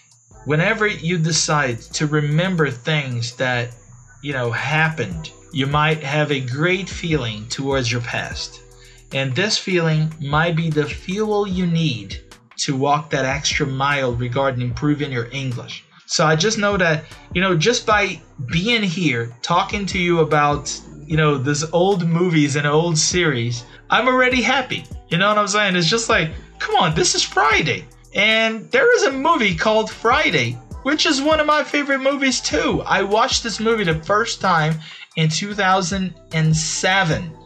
whenever 0.46 0.88
you 0.88 1.17
decide 1.17 1.79
to 1.79 2.08
remember 2.08 2.70
things 2.70 3.36
that, 3.38 3.74
you 4.22 4.34
know, 4.34 4.51
happened, 4.51 5.32
you 5.53 5.67
might 5.67 6.03
have 6.03 6.32
a 6.32 6.41
great 6.41 6.89
feeling 6.89 7.48
towards 7.48 7.91
your 7.91 8.01
past. 8.01 8.60
And 9.13 9.36
this 9.36 9.58
feeling 9.58 10.12
might 10.20 10.55
be 10.55 10.70
the 10.70 10.86
fuel 10.86 11.48
you 11.48 11.67
need 11.67 12.20
to 12.58 12.75
walk 12.75 13.12
that 13.12 13.25
extra 13.25 13.65
mile 13.65 14.13
regarding 14.13 14.62
improving 14.62 15.12
your 15.12 15.29
English. 15.32 15.86
So 16.05 16.25
I 16.25 16.36
just 16.36 16.57
know 16.57 16.77
that, 16.77 17.05
you 17.33 17.41
know, 17.41 17.57
just 17.57 17.86
by 17.86 18.22
being 18.51 18.83
here, 18.83 19.36
talking 19.41 19.86
to 19.88 20.00
you 20.00 20.19
about, 20.19 20.79
you 21.05 21.17
know, 21.17 21.38
this 21.38 21.65
old 21.72 22.07
movies 22.07 22.55
and 22.55 22.67
old 22.67 22.98
series, 22.98 23.63
I'm 23.89 24.07
already 24.07 24.41
happy. 24.41 24.86
You 25.10 25.17
know 25.17 25.29
what 25.29 25.38
I'm 25.38 25.48
saying? 25.48 25.75
It's 25.75 25.88
just 25.88 26.10
like, 26.10 26.31
come 26.60 26.75
on, 26.75 26.95
this 26.95 27.15
is 27.15 27.24
Friday. 27.24 27.86
And 28.15 28.69
there 28.72 28.93
is 28.95 29.03
a 29.03 29.12
movie 29.12 29.55
called 29.55 29.89
Friday, 29.89 30.51
which 30.83 31.05
is 31.05 31.22
one 31.22 31.39
of 31.39 31.48
my 31.48 31.63
favorite 31.63 32.00
movies 32.00 32.41
too. 32.41 32.81
I 32.86 33.03
watched 33.03 33.43
this 33.43 33.60
movie 33.60 33.86
the 33.86 34.03
first 34.03 34.41
time 34.41 34.75
in 35.15 35.29
2007. 35.29 37.38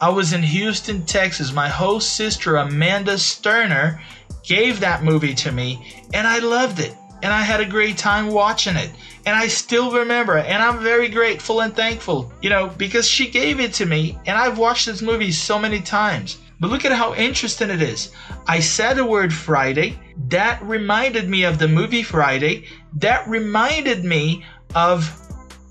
I 0.00 0.08
was 0.08 0.32
in 0.32 0.42
Houston, 0.42 1.06
Texas. 1.06 1.52
My 1.52 1.68
host 1.68 2.16
sister, 2.16 2.56
Amanda 2.56 3.16
Sterner, 3.16 4.02
gave 4.42 4.80
that 4.80 5.04
movie 5.04 5.34
to 5.34 5.52
me, 5.52 6.02
and 6.12 6.26
I 6.26 6.40
loved 6.40 6.80
it. 6.80 6.96
And 7.22 7.32
I 7.32 7.42
had 7.42 7.60
a 7.60 7.66
great 7.66 7.96
time 7.96 8.28
watching 8.28 8.76
it. 8.76 8.90
And 9.24 9.36
I 9.36 9.46
still 9.46 9.92
remember 9.92 10.36
it. 10.38 10.46
And 10.46 10.62
I'm 10.62 10.82
very 10.82 11.08
grateful 11.08 11.60
and 11.60 11.74
thankful, 11.74 12.32
you 12.42 12.50
know, 12.50 12.68
because 12.76 13.06
she 13.06 13.30
gave 13.30 13.60
it 13.60 13.72
to 13.74 13.86
me. 13.86 14.18
And 14.26 14.36
I've 14.36 14.58
watched 14.58 14.86
this 14.86 15.02
movie 15.02 15.32
so 15.32 15.58
many 15.58 15.80
times. 15.80 16.38
But 16.58 16.70
look 16.70 16.84
at 16.84 16.92
how 16.92 17.14
interesting 17.14 17.70
it 17.70 17.82
is. 17.82 18.12
I 18.46 18.60
said 18.60 18.94
the 18.94 19.04
word 19.04 19.32
Friday. 19.32 19.98
That 20.28 20.62
reminded 20.62 21.28
me 21.28 21.44
of 21.44 21.58
the 21.58 21.68
movie 21.68 22.02
Friday. 22.02 22.66
That 22.98 23.26
reminded 23.28 24.04
me 24.04 24.44
of 24.74 25.10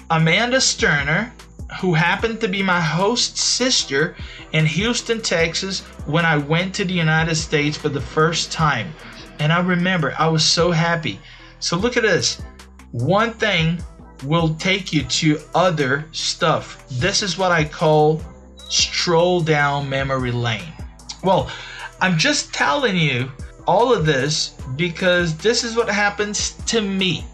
Amanda 0.09 0.59
Sterner, 0.59 1.33
who 1.79 1.93
happened 1.93 2.41
to 2.41 2.49
be 2.49 2.61
my 2.61 2.81
host's 2.81 3.41
sister 3.41 4.15
in 4.51 4.65
Houston, 4.65 5.21
Texas, 5.21 5.79
when 6.05 6.25
I 6.25 6.37
went 6.37 6.75
to 6.75 6.83
the 6.83 6.93
United 6.93 7.35
States 7.35 7.77
for 7.77 7.87
the 7.87 8.01
first 8.01 8.51
time. 8.51 8.93
And 9.39 9.53
I 9.53 9.61
remember 9.61 10.13
I 10.19 10.27
was 10.27 10.43
so 10.43 10.71
happy. 10.71 11.19
So 11.61 11.77
look 11.77 11.95
at 11.95 12.03
this. 12.03 12.41
One 12.91 13.33
thing 13.33 13.81
will 14.25 14.53
take 14.55 14.91
you 14.91 15.03
to 15.03 15.39
other 15.55 16.05
stuff. 16.11 16.83
This 16.89 17.23
is 17.23 17.37
what 17.37 17.51
I 17.51 17.63
call 17.63 18.21
stroll 18.57 19.41
down 19.41 19.89
memory 19.89 20.31
lane. 20.31 20.73
Well, 21.23 21.49
I'm 22.01 22.17
just 22.17 22.53
telling 22.53 22.97
you 22.97 23.31
all 23.67 23.93
of 23.93 24.05
this 24.05 24.55
because 24.75 25.37
this 25.37 25.63
is 25.63 25.75
what 25.75 25.89
happens 25.89 26.51
to 26.65 26.81
me. 26.81 27.25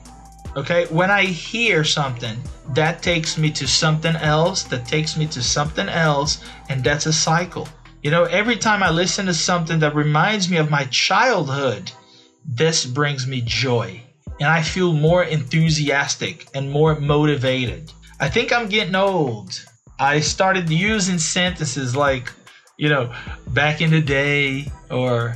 Okay, 0.56 0.86
when 0.88 1.12
I 1.12 1.24
hear 1.24 1.84
something, 1.84 2.38
that 2.74 3.04
takes 3.04 3.38
me 3.38 3.52
to 3.52 3.68
something 3.68 4.16
else, 4.16 4.64
that 4.64 4.88
takes 4.88 5.16
me 5.16 5.28
to 5.28 5.42
something 5.42 5.88
else, 5.88 6.44
and 6.70 6.84
that's 6.84 7.06
a 7.06 7.14
cycle. 7.14 7.68
You 8.02 8.12
know, 8.12 8.24
every 8.26 8.58
time 8.58 8.84
I 8.84 8.90
listen 8.90 9.26
to 9.28 9.34
something 9.34 9.80
that 9.80 9.96
reminds 9.96 10.50
me 10.50 10.58
of 10.58 10.72
my 10.72 10.86
childhood, 10.86 11.92
this 12.46 12.86
brings 12.86 13.28
me 13.28 13.42
joy. 13.42 14.02
And 14.40 14.50
I 14.50 14.62
feel 14.62 14.94
more 14.94 15.24
enthusiastic 15.24 16.48
and 16.54 16.72
more 16.72 17.00
motivated. 17.00 17.92
I 18.20 18.30
think 18.30 18.52
I'm 18.52 18.70
getting 18.70 18.96
old. 18.96 19.64
I 20.00 20.20
started 20.20 20.70
using 20.70 21.18
sentences 21.18 21.96
like, 21.96 22.32
you 22.78 22.90
know, 22.90 23.14
back 23.48 23.82
in 23.82 23.90
the 23.90 24.02
day 24.02 24.72
or 24.92 25.36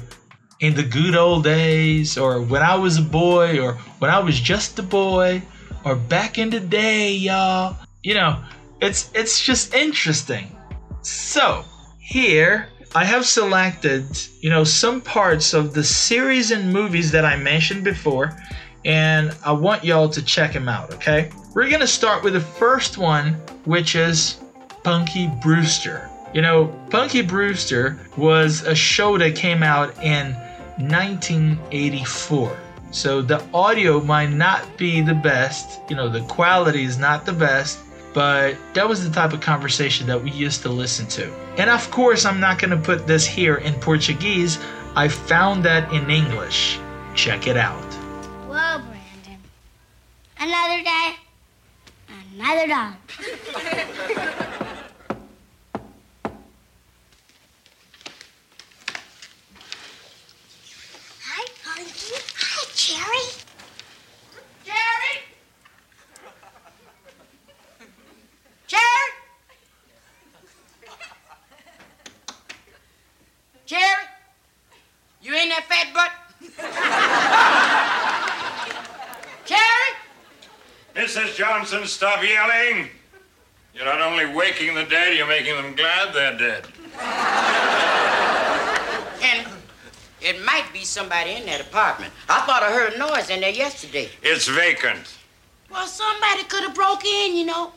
in 0.60 0.76
the 0.76 0.84
good 0.84 1.16
old 1.16 1.44
days 1.44 2.18
or 2.18 2.42
when 2.42 2.62
I 2.62 2.76
was 2.76 2.98
a 2.98 3.02
boy 3.02 3.60
or 3.60 3.74
when 4.00 4.12
I 4.12 4.20
was 4.20 4.40
just 4.40 4.78
a 4.78 4.84
boy 4.84 5.42
or 5.84 5.96
back 5.96 6.38
in 6.38 6.52
the 6.52 6.60
day, 6.60 7.12
y'all. 7.12 7.76
You 8.04 8.14
know, 8.14 8.44
it's 8.82 9.12
it's 9.14 9.44
just 9.44 9.74
interesting. 9.74 10.56
So, 11.02 11.66
here 12.00 12.68
I 12.94 13.06
have 13.06 13.26
selected, 13.26 14.06
you 14.42 14.50
know, 14.50 14.64
some 14.64 15.02
parts 15.02 15.54
of 15.54 15.74
the 15.74 15.84
series 15.84 16.52
and 16.52 16.74
movies 16.74 17.12
that 17.12 17.26
I 17.26 17.38
mentioned 17.38 17.84
before 17.84 18.38
and 18.86 19.36
I 19.46 19.52
want 19.52 19.84
y'all 19.84 20.10
to 20.10 20.22
check 20.22 20.54
them 20.54 20.68
out, 20.68 20.94
okay? 20.96 21.32
We're 21.54 21.70
to 21.70 21.88
start 21.88 22.24
with 22.24 22.34
the 22.34 22.40
first 22.40 22.98
one, 22.98 23.34
which 23.66 23.96
is 23.96 24.40
Punky 24.84 25.30
Brewster. 25.42 26.10
You 26.34 26.42
know, 26.42 26.68
Punky 26.90 27.22
Brewster 27.22 28.00
was 28.18 28.64
a 28.64 28.74
show 28.74 29.18
that 29.18 29.36
came 29.36 29.64
out 29.64 30.02
in 30.02 30.34
1984. 30.78 32.58
So 32.92 33.22
the 33.22 33.44
audio 33.54 34.02
might 34.02 34.32
not 34.32 34.78
be 34.78 35.02
the 35.02 35.14
best, 35.14 35.80
you 35.90 35.96
know, 35.96 36.10
the 36.10 36.22
quality 36.22 36.84
is 36.84 36.98
not 36.98 37.26
the 37.26 37.34
best, 37.34 37.80
but 38.14 38.58
that 38.74 38.88
was 38.88 39.08
the 39.08 39.14
type 39.14 39.34
of 39.34 39.40
conversation 39.40 40.08
that 40.08 40.22
we 40.22 40.32
used 40.32 40.62
to 40.64 40.70
listen 40.70 41.08
to. 41.08 41.32
And 41.58 41.70
of 41.70 41.90
course, 41.92 42.26
I'm 42.26 42.40
not 42.40 42.60
going 42.60 42.72
to 42.72 42.78
put 42.78 43.08
this 43.08 43.26
here 43.26 43.56
in 43.56 43.74
Portuguese. 43.76 44.60
I 44.96 45.08
found 45.08 45.64
that 45.64 45.92
in 45.94 46.10
English. 46.10 46.80
Check 47.16 47.48
it 47.48 47.56
out. 47.56 47.91
Well, 48.52 48.80
Brandon, 48.80 49.40
another 50.38 50.84
day, 50.84 51.16
another 52.36 52.68
dog. 52.68 52.94
Jerry? 62.76 63.24
Jerry? 64.66 65.16
Jerry? 68.68 68.82
Jerry? 73.66 74.04
You 75.22 75.36
ain't 75.36 75.52
that 75.52 75.64
fat 75.70 75.94
butt? 75.94 76.12
Stop 81.64 82.24
yelling. 82.24 82.90
You're 83.74 83.86
not 83.86 84.02
only 84.02 84.26
waking 84.34 84.74
the 84.74 84.84
dead, 84.84 85.16
you're 85.16 85.28
making 85.28 85.56
them 85.56 85.76
glad 85.76 86.14
they're 86.14 86.38
dead. 86.38 86.66
And 89.24 89.48
it 90.22 90.44
might 90.44 90.66
be 90.74 90.84
somebody 90.84 91.34
in 91.34 91.46
that 91.46 91.62
apartment. 91.62 92.12
I 92.28 92.42
thought 92.48 92.64
I 92.64 92.72
heard 92.72 92.94
a 92.94 92.98
noise 92.98 93.30
in 93.30 93.42
there 93.42 93.52
yesterday. 93.52 94.10
It's 94.24 94.48
vacant. 94.48 95.16
Well, 95.72 95.86
somebody 95.88 96.44
could 96.46 96.64
have 96.64 96.74
broke 96.74 97.06
in, 97.06 97.36
you 97.36 97.46
know. 97.46 97.74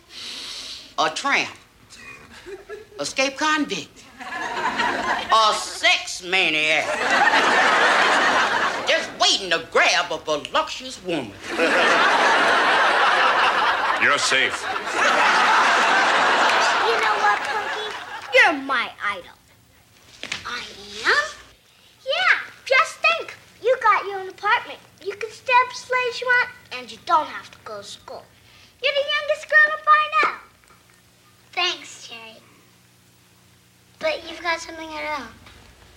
A 0.99 1.11
tramp. 1.11 1.55
Escaped 2.99 3.37
convict. 3.39 4.03
A 4.21 5.55
sex 5.55 6.23
maniac. 6.23 6.87
Just 8.89 9.11
waiting 9.21 9.51
to 9.51 9.67
grab 9.71 10.11
a 10.11 10.19
voluptuous 10.19 11.03
woman. 11.05 11.33
You're 14.05 14.19
safe. 14.19 14.61
You 14.63 14.69
know 17.01 17.17
what, 17.25 17.41
Punky? 17.41 17.89
You're 18.35 18.53
my 18.53 18.91
idol. 19.03 19.33
I 20.45 20.63
am? 21.07 21.25
Yeah, 22.05 22.37
just 22.67 22.97
think. 22.97 23.35
You 23.63 23.75
got 23.83 24.05
your 24.05 24.21
own 24.21 24.29
apartment. 24.29 24.79
You 25.03 25.15
can 25.15 25.31
stay 25.31 25.55
up 25.65 25.73
as 25.73 25.91
late 25.91 26.11
as 26.11 26.21
you 26.21 26.27
want, 26.27 26.51
and 26.73 26.93
you 26.93 26.99
don't 27.07 27.29
have 27.29 27.51
to 27.51 27.57
go 27.65 27.79
to 27.79 27.83
school. 27.83 28.23
You're 28.83 28.93
the 28.93 29.09
youngest 29.17 29.49
girl 29.49 29.73
in 29.73 29.85
by 29.87 30.03
now. 30.23 30.35
Thanks, 31.53 32.07
Cherie. 32.07 32.43
But 34.01 34.29
you've 34.29 34.43
got 34.43 34.61
something 34.61 34.87
I 34.87 35.17
don't. 35.17 35.33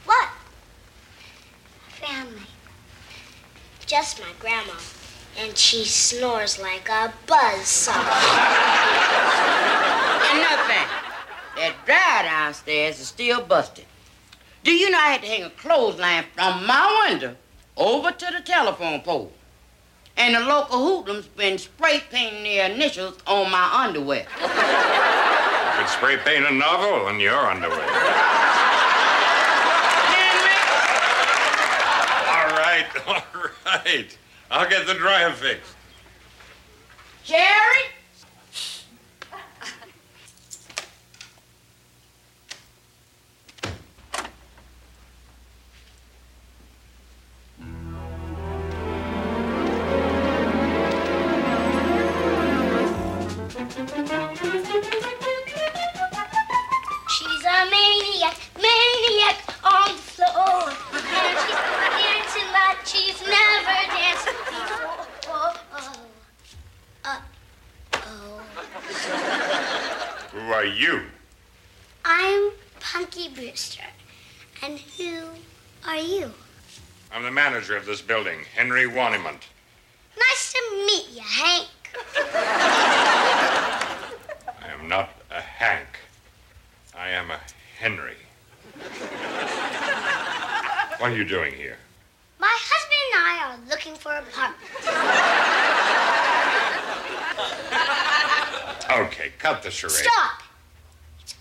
What? 0.06 0.30
Family. 1.90 2.48
Just 3.86 4.22
my 4.22 4.32
grandma. 4.40 4.76
And 5.38 5.56
she 5.56 5.86
snores 5.86 6.58
like 6.60 6.90
a 6.90 7.14
buzzsaw. 7.28 7.94
Another 10.34 10.64
thing, 10.66 10.88
that 11.56 11.76
dryer 11.86 12.24
downstairs 12.24 13.00
is 13.00 13.08
still 13.10 13.42
busted. 13.42 13.86
Do 14.64 14.72
you 14.72 14.90
know 14.90 14.98
I 14.98 15.12
had 15.12 15.22
to 15.22 15.28
hang 15.28 15.44
a 15.44 15.52
clothesline 15.52 16.26
from 16.34 16.66
my 16.66 17.08
window 17.08 17.36
over 17.78 18.12
to 18.12 18.26
the 18.36 18.42
telephone 18.44 19.02
pole? 19.02 19.32
And 20.18 20.34
the 20.34 20.40
local 20.40 20.80
hoodlums 20.84 21.28
been 21.28 21.60
spray 21.60 22.02
painting 22.10 22.44
their 22.44 22.72
initials 22.72 23.20
on 23.28 23.52
my 23.52 23.84
underwear. 23.86 24.26
You 25.78 25.84
could 25.84 25.92
spray 25.92 26.18
paint 26.18 26.44
a 26.48 26.52
novel 26.52 27.06
on 27.06 27.20
your 27.20 27.38
underwear. 27.38 27.78
Henry, 30.10 30.58
All 32.34 32.50
right, 32.58 32.88
all 33.08 33.24
right. 33.86 34.18
I'll 34.50 34.70
get 34.70 34.88
the 34.88 34.94
dryer 34.94 35.32
fixed. 35.32 35.74
Jerry? 37.24 37.84
Are 70.58 70.66
you? 70.66 71.04
I'm 72.04 72.50
Punky 72.80 73.30
Brewster. 73.30 73.84
And 74.64 74.80
who 74.80 75.20
are 75.86 76.00
you? 76.00 76.34
I'm 77.14 77.22
the 77.22 77.30
manager 77.30 77.78
of 77.78 77.86
this 77.86 78.02
building, 78.02 78.40
Henry 78.56 78.86
Warnimont. 78.86 79.44
Nice 80.18 80.54
to 80.54 80.60
meet 80.88 81.10
you, 81.14 81.22
Hank. 81.22 81.68
I 84.64 84.70
am 84.70 84.88
not 84.88 85.12
a 85.30 85.42
Hank. 85.42 86.00
I 86.98 87.10
am 87.10 87.30
a 87.30 87.40
Henry. 87.78 88.18
What 90.98 91.12
are 91.12 91.16
you 91.16 91.26
doing 91.26 91.54
here? 91.54 91.78
My 92.40 92.50
husband 92.52 93.00
and 93.14 93.24
I 93.24 93.38
are 93.46 93.60
looking 93.70 93.94
for 93.94 94.12
an 94.12 94.24
apartment. 94.24 94.72
Okay, 98.90 99.34
cut 99.38 99.62
the 99.64 99.70
charade. 99.70 99.96
Stop! 99.96 100.44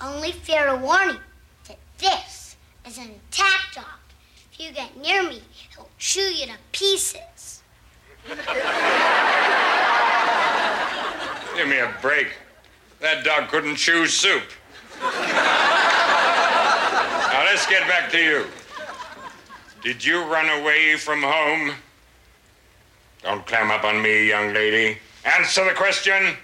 Only 0.00 0.32
fair 0.32 0.70
to 0.70 0.76
warn 0.76 1.08
you 1.10 1.20
that 1.68 1.78
this 1.98 2.56
is 2.86 2.98
an 2.98 3.10
attack 3.30 3.74
dog. 3.74 3.84
If 4.52 4.60
you 4.60 4.72
get 4.72 4.96
near 4.96 5.22
me, 5.22 5.42
he'll 5.74 5.88
chew 5.98 6.20
you 6.20 6.46
to 6.46 6.52
pieces. 6.72 7.62
Give 11.56 11.68
me 11.68 11.78
a 11.78 11.94
break. 12.02 12.28
That 13.00 13.24
dog 13.24 13.48
couldn't 13.48 13.76
chew 13.76 14.06
soup. 14.06 14.42
now 15.00 15.10
let's 17.44 17.66
get 17.66 17.86
back 17.88 18.10
to 18.12 18.18
you. 18.18 18.46
Did 19.82 20.04
you 20.04 20.22
run 20.24 20.48
away 20.60 20.96
from 20.96 21.22
home? 21.22 21.72
Don't 23.22 23.46
clam 23.46 23.70
up 23.70 23.84
on 23.84 24.02
me, 24.02 24.28
young 24.28 24.52
lady. 24.52 24.98
Answer 25.24 25.64
the 25.64 25.72
question. 25.74 26.36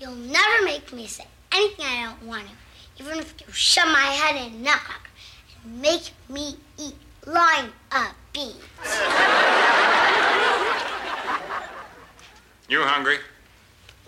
You'll 0.00 0.14
never 0.14 0.64
make 0.64 0.92
me 0.92 1.06
say 1.06 1.26
anything 1.52 1.86
I 1.86 2.04
don't 2.04 2.22
want 2.28 2.46
to, 2.46 2.52
even 3.00 3.18
if 3.18 3.34
you 3.40 3.52
shove 3.52 3.88
my 3.88 3.98
head 4.00 4.36
in 4.46 4.62
nutcracker 4.62 5.10
and 5.64 5.80
make 5.80 6.10
me 6.28 6.56
eat 6.78 6.94
line 7.26 7.70
of 7.92 8.14
beans. 8.32 8.54
You 12.68 12.82
hungry? 12.82 13.18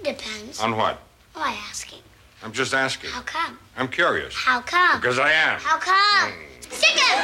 Depends. 0.03 0.61
On 0.61 0.77
what? 0.77 1.01
Oh, 1.35 1.41
Why 1.41 1.57
asking? 1.69 2.01
I'm 2.43 2.53
just 2.53 2.75
asking. 2.75 3.11
How 3.11 3.23
come? 3.23 3.59
I'm 3.77 3.89
curious. 3.89 4.35
How 4.35 4.61
come? 4.61 5.01
Because 5.01 5.19
I 5.19 5.31
am. 5.31 5.59
How 5.61 5.79
come? 5.79 6.33
Mm. 6.33 6.73
Stick 6.73 6.99
him! 6.99 7.19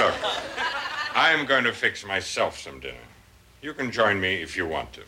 Look, 0.00 0.14
I'm 1.14 1.46
going 1.46 1.64
to 1.64 1.72
fix 1.72 2.04
myself 2.06 2.58
some 2.58 2.80
dinner. 2.80 2.96
You 3.62 3.74
can 3.74 3.90
join 3.92 4.20
me 4.20 4.42
if 4.42 4.56
you 4.56 4.66
want 4.66 4.92
to. 4.94 5.02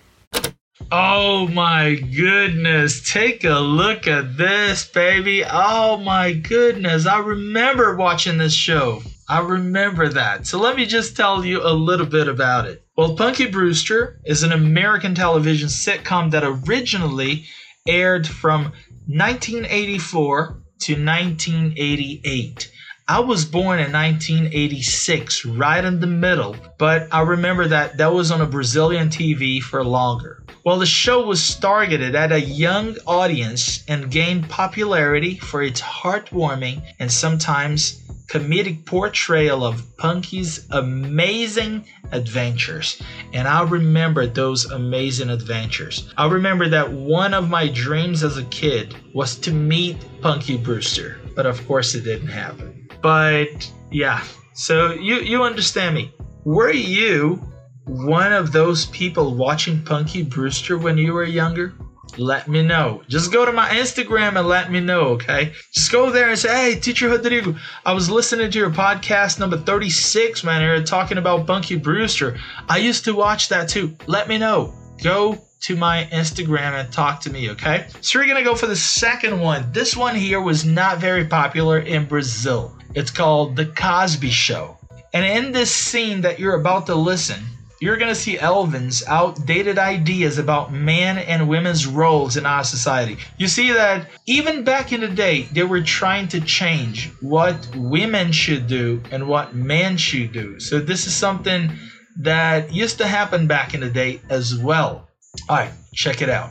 Oh 0.94 1.48
my 1.48 1.94
goodness. 1.94 3.11
Take 3.11 3.44
a 3.44 3.61
look 3.61 4.07
at 4.07 4.37
this, 4.37 4.85
baby. 4.85 5.42
Oh 5.42 5.96
my 5.96 6.33
goodness. 6.33 7.07
I 7.07 7.18
remember 7.20 7.96
watching 7.96 8.37
this 8.37 8.52
show. 8.52 9.02
I 9.26 9.40
remember 9.40 10.11
that. 10.11 10.46
So 10.46 10.61
let 10.61 10.76
me 10.76 10.85
just 10.85 11.16
tell 11.16 11.46
you 11.46 11.62
a 11.62 11.72
little 11.72 12.05
bit 12.05 12.28
about 12.28 12.66
it. 12.66 12.85
Well, 12.94 13.16
Punky 13.16 13.46
Brewster 13.46 14.20
is 14.26 14.42
an 14.42 14.52
American 14.52 15.14
television 15.14 15.68
sitcom 15.68 16.31
that 16.33 16.44
originally 16.44 17.46
aired 17.88 18.26
from 18.26 18.64
1984 19.07 20.62
to 20.81 20.92
1988. 20.92 22.70
I 23.09 23.20
was 23.20 23.46
born 23.46 23.78
in 23.78 23.92
1986, 23.92 25.46
right 25.46 25.85
in 25.85 26.00
the 26.00 26.07
middle, 26.07 26.55
but 26.78 27.09
I 27.11 27.22
remember 27.22 27.66
that 27.68 27.96
that 27.96 28.12
was 28.12 28.31
on 28.31 28.42
a 28.42 28.46
Brazilian 28.46 29.09
TV 29.09 29.62
for 29.62 29.83
longer. 29.83 30.41
Well, 30.64 30.79
the 30.79 30.87
show 30.87 31.27
was 31.27 31.57
targeted 31.57 32.14
at 32.14 32.31
a 32.31 32.40
young 32.40 32.96
audience 33.05 33.83
and 33.88 34.11
gained 34.11 34.48
popularity 34.48 35.37
for 35.37 35.61
its 35.61 35.81
heartwarming 35.81 36.83
and 37.01 37.11
sometimes 37.11 38.01
comedic 38.29 38.87
portrayal 38.87 39.64
of 39.64 39.85
Punky's 39.96 40.66
amazing 40.70 41.85
adventures. 42.12 43.03
And 43.33 43.48
I 43.48 43.62
remember 43.64 44.27
those 44.27 44.64
amazing 44.66 45.31
adventures. 45.31 46.12
I 46.16 46.29
remember 46.29 46.68
that 46.68 46.92
one 46.92 47.35
of 47.35 47.51
my 47.51 47.66
dreams 47.66 48.22
as 48.22 48.37
a 48.37 48.44
kid 48.44 48.94
was 49.14 49.35
to 49.40 49.51
meet 49.51 49.96
Punky 50.20 50.57
Brewster, 50.57 51.20
but 51.35 51.44
of 51.44 51.66
course 51.66 51.94
it 51.96 52.05
didn't 52.05 52.29
happen. 52.29 52.88
But 53.03 53.68
yeah, 53.90 54.22
so 54.55 54.92
you 54.92 55.16
you 55.16 55.42
understand 55.42 55.96
me. 55.96 56.14
Were 56.44 56.72
you 56.72 57.51
one 57.92 58.33
of 58.33 58.52
those 58.52 58.87
people 58.87 59.35
watching 59.35 59.83
Punky 59.83 60.22
Brewster 60.22 60.78
when 60.78 60.96
you 60.96 61.12
were 61.12 61.24
younger? 61.24 61.74
Let 62.16 62.48
me 62.48 62.62
know. 62.62 63.02
Just 63.07 63.33
go 63.33 63.44
to 63.44 63.52
my 63.52 63.68
Instagram 63.68 64.38
and 64.38 64.48
let 64.48 64.72
me 64.72 64.81
know, 64.81 65.09
okay? 65.11 65.52
Just 65.72 65.92
go 65.92 66.11
there 66.11 66.31
and 66.31 66.38
say, 66.38 66.72
hey, 66.72 66.81
Teacher 66.81 67.09
Rodrigo, 67.09 67.55
I 67.85 67.92
was 67.92 68.11
listening 68.11 68.50
to 68.50 68.59
your 68.59 68.70
podcast 68.70 69.38
number 69.38 69.59
36, 69.59 70.42
man. 70.42 70.62
You're 70.62 70.83
talking 70.83 71.18
about 71.18 71.46
Punky 71.46 71.76
Brewster. 71.76 72.38
I 72.68 72.78
used 72.78 73.05
to 73.05 73.14
watch 73.14 73.48
that 73.50 73.68
too. 73.68 73.94
Let 74.07 74.26
me 74.26 74.38
know. 74.38 74.72
Go 75.02 75.38
to 75.61 75.76
my 75.76 76.09
Instagram 76.12 76.81
and 76.81 76.92
talk 76.92 77.20
to 77.20 77.31
me, 77.31 77.50
okay? 77.50 77.88
So 78.00 78.18
we're 78.18 78.26
gonna 78.26 78.42
go 78.42 78.55
for 78.55 78.66
the 78.66 78.76
second 78.76 79.38
one. 79.38 79.70
This 79.70 79.96
one 79.96 80.14
here 80.14 80.40
was 80.40 80.64
not 80.64 80.98
very 80.98 81.26
popular 81.26 81.78
in 81.78 82.07
Brazil. 82.07 82.76
It's 82.94 83.11
called 83.11 83.55
The 83.55 83.66
Cosby 83.66 84.31
Show. 84.31 84.76
And 85.14 85.24
in 85.24 85.52
this 85.52 85.70
scene 85.70 86.22
that 86.22 86.38
you're 86.38 86.61
about 86.61 86.87
to 86.87 86.94
listen, 86.94 87.42
you're 87.83 87.97
going 87.97 88.09
to 88.14 88.21
see 88.21 88.38
Elvin's 88.38 89.03
outdated 89.09 89.77
ideas 89.77 90.38
about 90.38 90.73
man 90.73 91.18
and 91.18 91.49
women's 91.49 91.85
roles 91.85 92.37
in 92.37 92.47
our 92.47 92.62
society. 92.62 93.16
You 93.38 93.49
see 93.49 93.73
that 93.73 94.07
even 94.27 94.62
back 94.62 94.92
in 94.92 95.01
the 95.01 95.09
day, 95.09 95.42
they 95.53 95.64
were 95.64 95.81
trying 95.83 96.29
to 96.29 96.40
change 96.40 97.11
what 97.21 97.57
women 97.75 98.31
should 98.31 98.68
do 98.68 99.03
and 99.11 99.27
what 99.27 99.57
men 99.57 99.97
should 99.97 100.31
do. 100.33 100.61
So 100.61 100.79
this 100.79 101.09
is 101.09 101.14
something 101.16 101.73
that 102.21 102.73
used 102.73 102.99
to 102.99 103.07
happen 103.09 103.49
back 103.49 103.75
in 103.75 103.81
the 103.81 103.90
day 103.90 104.21
as 104.31 104.57
well. 104.57 105.09
All 105.49 105.57
right, 105.57 105.73
check 105.92 106.23
it 106.23 106.29
out. 106.31 106.51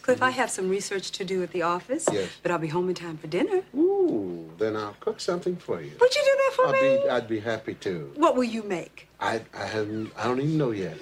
Cliff, 0.00 0.22
I 0.22 0.30
have 0.30 0.48
some 0.48 0.68
research 0.68 1.10
to 1.10 1.24
do 1.24 1.42
at 1.42 1.50
the 1.50 1.62
office, 1.62 2.06
Yes. 2.12 2.28
but 2.40 2.52
I'll 2.52 2.58
be 2.58 2.68
home 2.68 2.88
in 2.88 2.94
time 2.94 3.18
for 3.18 3.26
dinner. 3.26 3.62
Ooh, 3.76 4.48
then 4.58 4.76
I'll 4.76 4.94
cook 5.00 5.18
something 5.18 5.56
for 5.56 5.82
you. 5.82 5.90
Would 6.00 6.14
you 6.14 6.22
do 6.24 6.36
that 6.44 6.52
for 6.54 6.66
I'd 6.68 6.72
me? 6.82 7.02
be, 7.02 7.08
I'd 7.10 7.28
be 7.28 7.40
happy 7.40 7.74
to. 7.74 8.12
What 8.14 8.36
will 8.36 8.44
you 8.44 8.62
make? 8.62 9.07
I, 9.20 9.40
I 9.54 9.66
haven't, 9.66 10.12
I 10.16 10.24
don't 10.24 10.38
even 10.40 10.56
know 10.58 10.70
yet. 10.70 10.96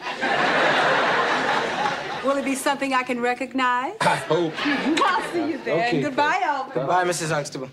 Will 2.25 2.37
it 2.39 2.45
be 2.45 2.55
something 2.55 2.93
I 2.93 3.03
can 3.03 3.21
recognize? 3.21 3.95
I 4.01 4.17
hope. 4.17 4.53
I'll 4.67 5.33
see 5.33 5.51
you 5.53 5.59
then. 5.65 5.79
Okay, 5.89 6.03
Goodbye, 6.03 6.41
Elvin. 6.43 6.87
Bye, 6.87 7.05
Mrs. 7.05 7.31
Huxtable. 7.31 7.69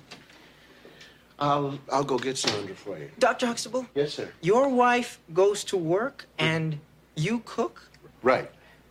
I'll, 1.39 1.79
I'll 1.91 2.03
go 2.03 2.19
get 2.19 2.37
some 2.37 2.53
under 2.59 2.75
for 2.75 2.97
you. 2.97 3.09
Dr. 3.19 3.47
Huxtable, 3.47 3.87
Yes, 3.95 4.13
sir. 4.13 4.29
your 4.41 4.69
wife 4.69 5.19
goes 5.33 5.63
to 5.65 5.77
work 5.77 6.25
and 6.37 6.77
you 7.15 7.41
cook? 7.45 7.89
Right. 8.21 8.49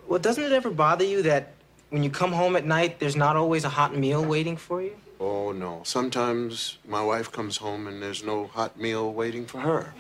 Well, 0.08 0.18
doesn't 0.18 0.42
it 0.42 0.52
ever 0.52 0.70
bother 0.70 1.04
you 1.04 1.22
that 1.22 1.52
when 1.90 2.02
you 2.02 2.10
come 2.10 2.32
home 2.32 2.56
at 2.56 2.66
night, 2.66 2.98
there's 2.98 3.16
not 3.16 3.36
always 3.36 3.64
a 3.64 3.68
hot 3.68 3.96
meal 3.96 4.24
waiting 4.24 4.56
for 4.56 4.82
you? 4.82 4.96
Oh, 5.20 5.52
no. 5.52 5.82
Sometimes 5.84 6.78
my 6.88 7.02
wife 7.02 7.30
comes 7.30 7.56
home 7.58 7.86
and 7.86 8.02
there's 8.02 8.24
no 8.24 8.48
hot 8.48 8.78
meal 8.78 9.12
waiting 9.12 9.46
for 9.46 9.60
her. 9.60 9.94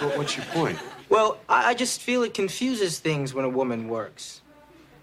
Well, 0.00 0.18
what's 0.18 0.36
your 0.36 0.46
point? 0.46 0.78
Well, 1.08 1.38
I, 1.48 1.70
I 1.70 1.74
just 1.74 2.00
feel 2.00 2.22
it 2.22 2.34
confuses 2.34 2.98
things 2.98 3.34
when 3.34 3.44
a 3.44 3.48
woman 3.48 3.88
works. 3.88 4.40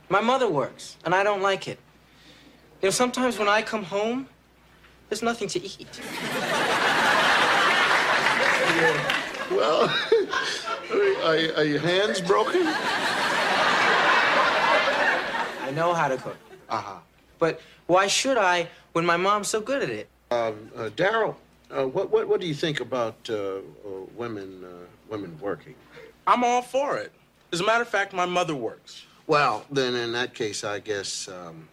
My 0.09 0.21
mother 0.21 0.49
works, 0.49 0.97
and 1.05 1.13
I 1.13 1.23
don't 1.23 1.41
like 1.41 1.67
it. 1.67 1.79
You 2.81 2.87
know, 2.87 2.91
sometimes 2.91 3.37
when 3.37 3.47
I 3.47 3.61
come 3.61 3.83
home, 3.83 4.27
there's 5.09 5.21
nothing 5.21 5.47
to 5.49 5.63
eat. 5.63 6.01
Well, 9.49 9.83
are, 11.23 11.37
are 11.55 11.63
your 11.63 11.79
hands 11.79 12.19
broken? 12.19 12.63
I 15.61 15.71
know 15.73 15.93
how 15.93 16.09
to 16.09 16.17
cook. 16.17 16.35
Uh-huh. 16.69 16.99
But 17.39 17.61
why 17.85 18.07
should 18.07 18.37
I 18.37 18.67
when 18.91 19.05
my 19.05 19.15
mom's 19.15 19.47
so 19.47 19.61
good 19.61 19.83
at 19.83 19.89
it? 19.89 20.09
Um, 20.31 20.69
uh, 20.75 20.89
Daryl, 20.95 21.35
uh, 21.71 21.85
what, 21.85 22.11
what, 22.11 22.27
what 22.27 22.41
do 22.41 22.47
you 22.47 22.53
think 22.53 22.79
about 22.79 23.15
uh, 23.29 23.33
uh, 23.33 23.59
women, 24.15 24.63
uh, 24.63 24.85
women 25.09 25.37
working? 25.41 25.75
I'm 26.25 26.43
all 26.43 26.61
for 26.61 26.97
it. 26.97 27.11
As 27.51 27.59
a 27.61 27.65
matter 27.65 27.81
of 27.81 27.89
fact, 27.89 28.13
my 28.13 28.25
mother 28.25 28.55
works. 28.55 29.05
Well, 29.27 29.65
then 29.71 29.95
in 29.95 30.11
that 30.13 30.33
case, 30.33 30.63
I 30.63 30.79
guess 30.79 31.27
um, 31.27 31.67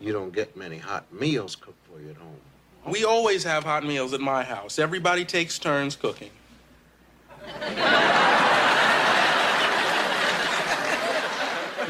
you 0.00 0.12
don't 0.12 0.32
get 0.32 0.56
many 0.56 0.78
hot 0.78 1.12
meals 1.12 1.56
cooked 1.56 1.84
for 1.86 2.00
you 2.00 2.10
at 2.10 2.16
home. 2.16 2.36
We 2.86 3.04
always 3.04 3.44
have 3.44 3.64
hot 3.64 3.84
meals 3.84 4.12
at 4.12 4.20
my 4.20 4.44
house. 4.44 4.78
Everybody 4.78 5.24
takes 5.24 5.58
turns 5.58 5.96
cooking. 5.96 6.30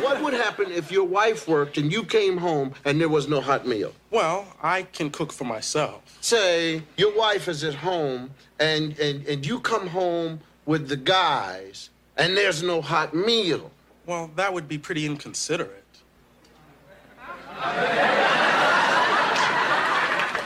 What 0.00 0.22
would 0.22 0.34
happen 0.34 0.70
if 0.70 0.90
your 0.92 1.04
wife 1.04 1.48
worked 1.48 1.78
and 1.78 1.92
you 1.92 2.04
came 2.04 2.36
home 2.36 2.74
and 2.84 3.00
there 3.00 3.08
was 3.08 3.28
no 3.28 3.40
hot 3.40 3.66
meal? 3.66 3.92
Well, 4.10 4.46
I 4.62 4.82
can 4.82 5.10
cook 5.10 5.32
for 5.32 5.44
myself. 5.44 6.02
Say 6.20 6.82
your 6.96 7.16
wife 7.16 7.48
is 7.48 7.64
at 7.64 7.74
home 7.74 8.30
and, 8.60 8.98
and, 8.98 9.26
and 9.26 9.46
you 9.46 9.60
come 9.60 9.88
home 9.88 10.40
with 10.66 10.88
the 10.88 10.96
guys 10.96 11.90
and 12.16 12.36
there's 12.36 12.62
no 12.62 12.80
hot 12.80 13.14
meal. 13.14 13.70
Well, 14.06 14.30
that 14.36 14.52
would 14.54 14.68
be 14.68 14.78
pretty 14.78 15.04
inconsiderate. 15.06 15.84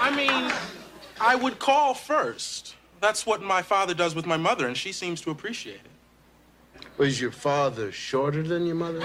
I 0.05 0.13
mean, 0.17 0.53
I 1.21 1.37
would 1.37 1.59
call 1.59 1.95
first. 1.95 2.75
That's 3.01 3.27
what 3.27 3.43
my 3.43 3.63
father 3.63 3.95
does 3.95 4.15
with 4.15 4.27
my 4.27 4.37
mother, 4.37 4.67
and 4.67 4.77
she 4.77 4.93
seems 4.93 5.21
to 5.23 5.31
appreciate 5.31 5.77
it. 5.77 5.92
Was 7.03 7.21
your 7.21 7.33
father 7.33 7.91
shorter 7.91 8.45
than 8.45 8.65
your 8.65 8.77
mother? 8.77 8.99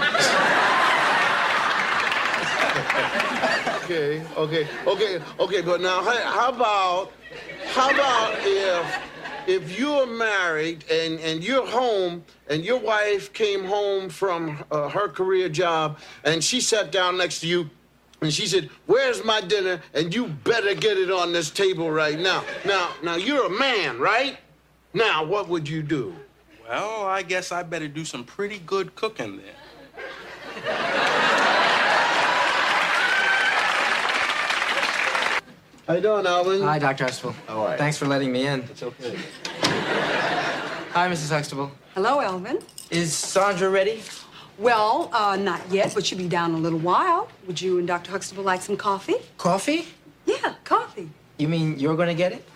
okay, 3.82 4.22
okay, 4.36 4.68
okay, 4.86 5.20
okay. 5.40 5.62
But 5.62 5.80
now, 5.80 6.04
how 6.04 6.50
about, 6.50 7.10
how 7.64 7.90
about 7.90 8.36
if, 8.38 9.00
if 9.48 9.76
you're 9.76 10.06
married 10.06 10.84
and 10.88 11.18
and 11.18 11.42
you're 11.42 11.66
home 11.66 12.24
and 12.48 12.64
your 12.64 12.78
wife 12.78 13.32
came 13.32 13.64
home 13.64 14.08
from 14.08 14.64
uh, 14.70 14.88
her 14.90 15.08
career 15.08 15.48
job 15.48 15.98
and 16.22 16.44
she 16.44 16.60
sat 16.60 16.92
down 16.92 17.18
next 17.18 17.40
to 17.40 17.48
you. 17.48 17.68
And 18.20 18.32
she 18.32 18.46
said, 18.46 18.70
"Where's 18.86 19.24
my 19.24 19.40
dinner? 19.40 19.82
And 19.92 20.14
you 20.14 20.28
better 20.28 20.76
get 20.76 20.98
it 20.98 21.10
on 21.10 21.32
this 21.32 21.50
table 21.50 21.90
right 21.90 22.20
now." 22.20 22.44
Now, 22.64 22.90
now 23.02 23.16
you're 23.16 23.46
a 23.46 23.58
man, 23.58 23.98
right? 23.98 24.38
Now, 24.94 25.24
what 25.24 25.48
would 25.48 25.68
you 25.68 25.82
do? 25.82 26.14
Well, 26.68 27.06
I 27.06 27.22
guess 27.22 27.50
I 27.50 27.62
better 27.62 27.88
do 27.88 28.04
some 28.04 28.24
pretty 28.24 28.58
good 28.58 28.94
cooking 28.94 29.38
then. 29.38 29.54
How 35.86 35.94
you 35.94 36.02
doing, 36.02 36.26
Alvin? 36.26 36.60
Hi, 36.60 36.78
Dr. 36.78 37.04
Huxtable. 37.04 37.34
How 37.46 37.60
are 37.62 37.72
you? 37.72 37.78
Thanks 37.78 37.96
for 37.96 38.06
letting 38.06 38.30
me 38.30 38.46
in. 38.46 38.60
It's 38.64 38.82
okay. 38.82 39.16
Hi, 40.92 41.08
Mrs. 41.08 41.30
Huxtable. 41.30 41.70
Hello, 41.94 42.20
Elvin. 42.20 42.58
Is 42.90 43.12
Sondra 43.12 43.72
ready? 43.72 44.02
Well, 44.58 45.08
uh, 45.14 45.36
not 45.36 45.62
yet, 45.70 45.94
but 45.94 46.04
she'll 46.04 46.18
be 46.18 46.28
down 46.28 46.50
in 46.50 46.56
a 46.56 46.60
little 46.60 46.80
while. 46.80 47.28
Would 47.46 47.62
you 47.62 47.78
and 47.78 47.86
Dr. 47.88 48.10
Huxtable 48.10 48.42
like 48.44 48.60
some 48.60 48.76
coffee? 48.76 49.16
Coffee? 49.38 49.86
Yeah, 50.26 50.54
coffee. 50.64 51.08
You 51.38 51.48
mean 51.48 51.78
you're 51.78 51.96
gonna 51.96 52.12
get 52.14 52.32
it? 52.32 52.46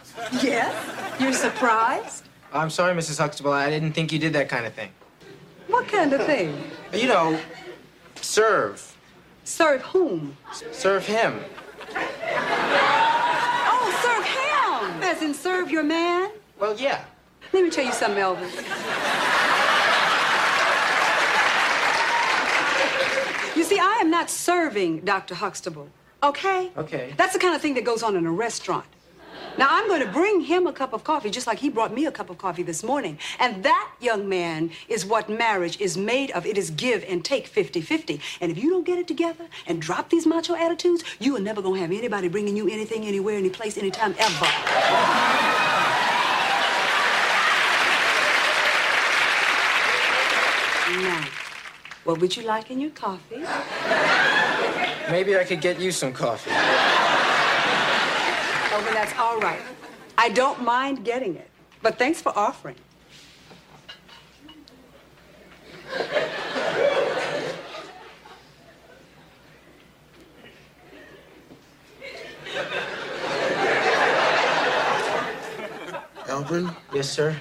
Yes? 0.43 0.75
You're 1.19 1.33
surprised? 1.33 2.25
I'm 2.53 2.69
sorry, 2.71 2.95
Mrs. 2.95 3.19
Huxtable. 3.19 3.53
I 3.53 3.71
didn't 3.71 3.93
think 3.93 4.13
you 4.13 4.19
did 4.19 4.35
that 4.35 4.49
kind 4.49 4.67
of 4.67 4.75
thing. 4.75 4.91
What 5.69 5.89
kind 5.89 6.13
of 6.13 6.25
thing? 6.27 6.63
You 6.93 7.09
know, 7.09 7.39
serve. 8.17 8.95
Serve 9.45 9.81
whom? 9.83 10.37
Serve 10.71 11.07
him. 11.07 11.41
Oh, 13.75 13.89
serve 14.03 14.25
him! 14.25 15.03
As 15.03 15.23
in 15.23 15.33
serve 15.33 15.71
your 15.71 15.83
man? 15.83 16.31
Well, 16.61 16.77
yeah. 16.79 17.05
Let 17.53 17.65
me 17.65 17.71
tell 17.71 17.85
you 17.85 17.93
something, 17.93 18.19
Elvin. 18.19 18.49
You 23.57 23.65
see, 23.65 23.79
I 23.79 23.99
am 24.01 24.11
not 24.11 24.31
serving 24.31 25.01
Dr. 25.01 25.35
Huxtable, 25.35 25.89
okay? 26.23 26.71
Okay. 26.77 27.15
That's 27.17 27.33
the 27.33 27.39
kind 27.39 27.55
of 27.55 27.63
thing 27.63 27.75
that 27.75 27.85
goes 27.85 28.03
on 28.03 28.17
in 28.17 28.27
a 28.27 28.31
restaurant. 28.33 28.87
Now, 29.59 29.69
I'm 29.71 29.87
going 29.87 30.01
to 30.01 30.11
bring 30.11 30.41
him 30.41 30.67
a 30.67 30.73
cup 30.73 30.95
of 30.95 31.05
coffee 31.05 31.31
just 31.31 31.47
like 31.47 31.59
he 31.59 31.69
brought 31.69 31.93
me 31.93 32.07
a 32.07 32.13
cup 32.13 32.31
of 32.31 32.39
coffee 32.39 32.63
this 32.63 32.83
morning. 32.83 33.19
And 33.39 33.63
that, 33.65 33.91
young 34.01 34.29
man, 34.29 34.71
is 34.89 35.05
what 35.05 35.29
marriage 35.29 35.79
is 35.81 35.97
made 35.97 36.31
of. 36.31 36.47
It 36.47 36.57
is 36.57 36.71
give 36.71 37.05
and 37.07 37.23
take 37.23 37.47
50 37.47 37.83
50. 37.83 38.21
And 38.41 38.51
if 38.51 38.57
you 38.57 38.71
don't 38.71 38.87
get 38.87 38.99
it 38.99 39.07
together 39.07 39.47
and 39.67 39.83
drop 39.83 40.09
these 40.09 40.27
macho 40.27 40.55
attitudes, 40.55 41.05
you 41.19 41.37
are 41.37 41.41
never 41.41 41.61
going 41.61 41.75
to 41.75 41.81
have 41.83 41.93
anybody 41.93 42.29
bringing 42.29 42.57
you 42.57 42.69
anything, 42.69 43.05
anywhere, 43.05 43.37
any 43.37 43.51
place, 43.51 43.77
anytime, 43.77 44.15
ever. 44.19 44.47
Now, 51.03 51.29
what 52.05 52.21
would 52.21 52.37
you 52.37 52.43
like 52.43 52.71
in 52.71 52.81
your 52.81 52.91
coffee? 52.91 53.45
Maybe 55.11 55.37
I 55.37 55.45
could 55.45 55.61
get 55.61 55.79
you 55.79 55.93
some 55.93 56.13
coffee. 56.13 56.51
But 58.85 58.95
that's 58.95 59.17
all 59.19 59.39
right. 59.39 59.61
I 60.19 60.29
don't 60.31 60.63
mind 60.63 61.05
getting 61.05 61.37
it. 61.37 61.49
But 61.83 61.99
thanks 61.99 62.21
for 62.21 62.37
offering. 62.37 62.77
Alvin, 76.29 76.71
Yes, 76.95 77.11
sir. 77.11 77.37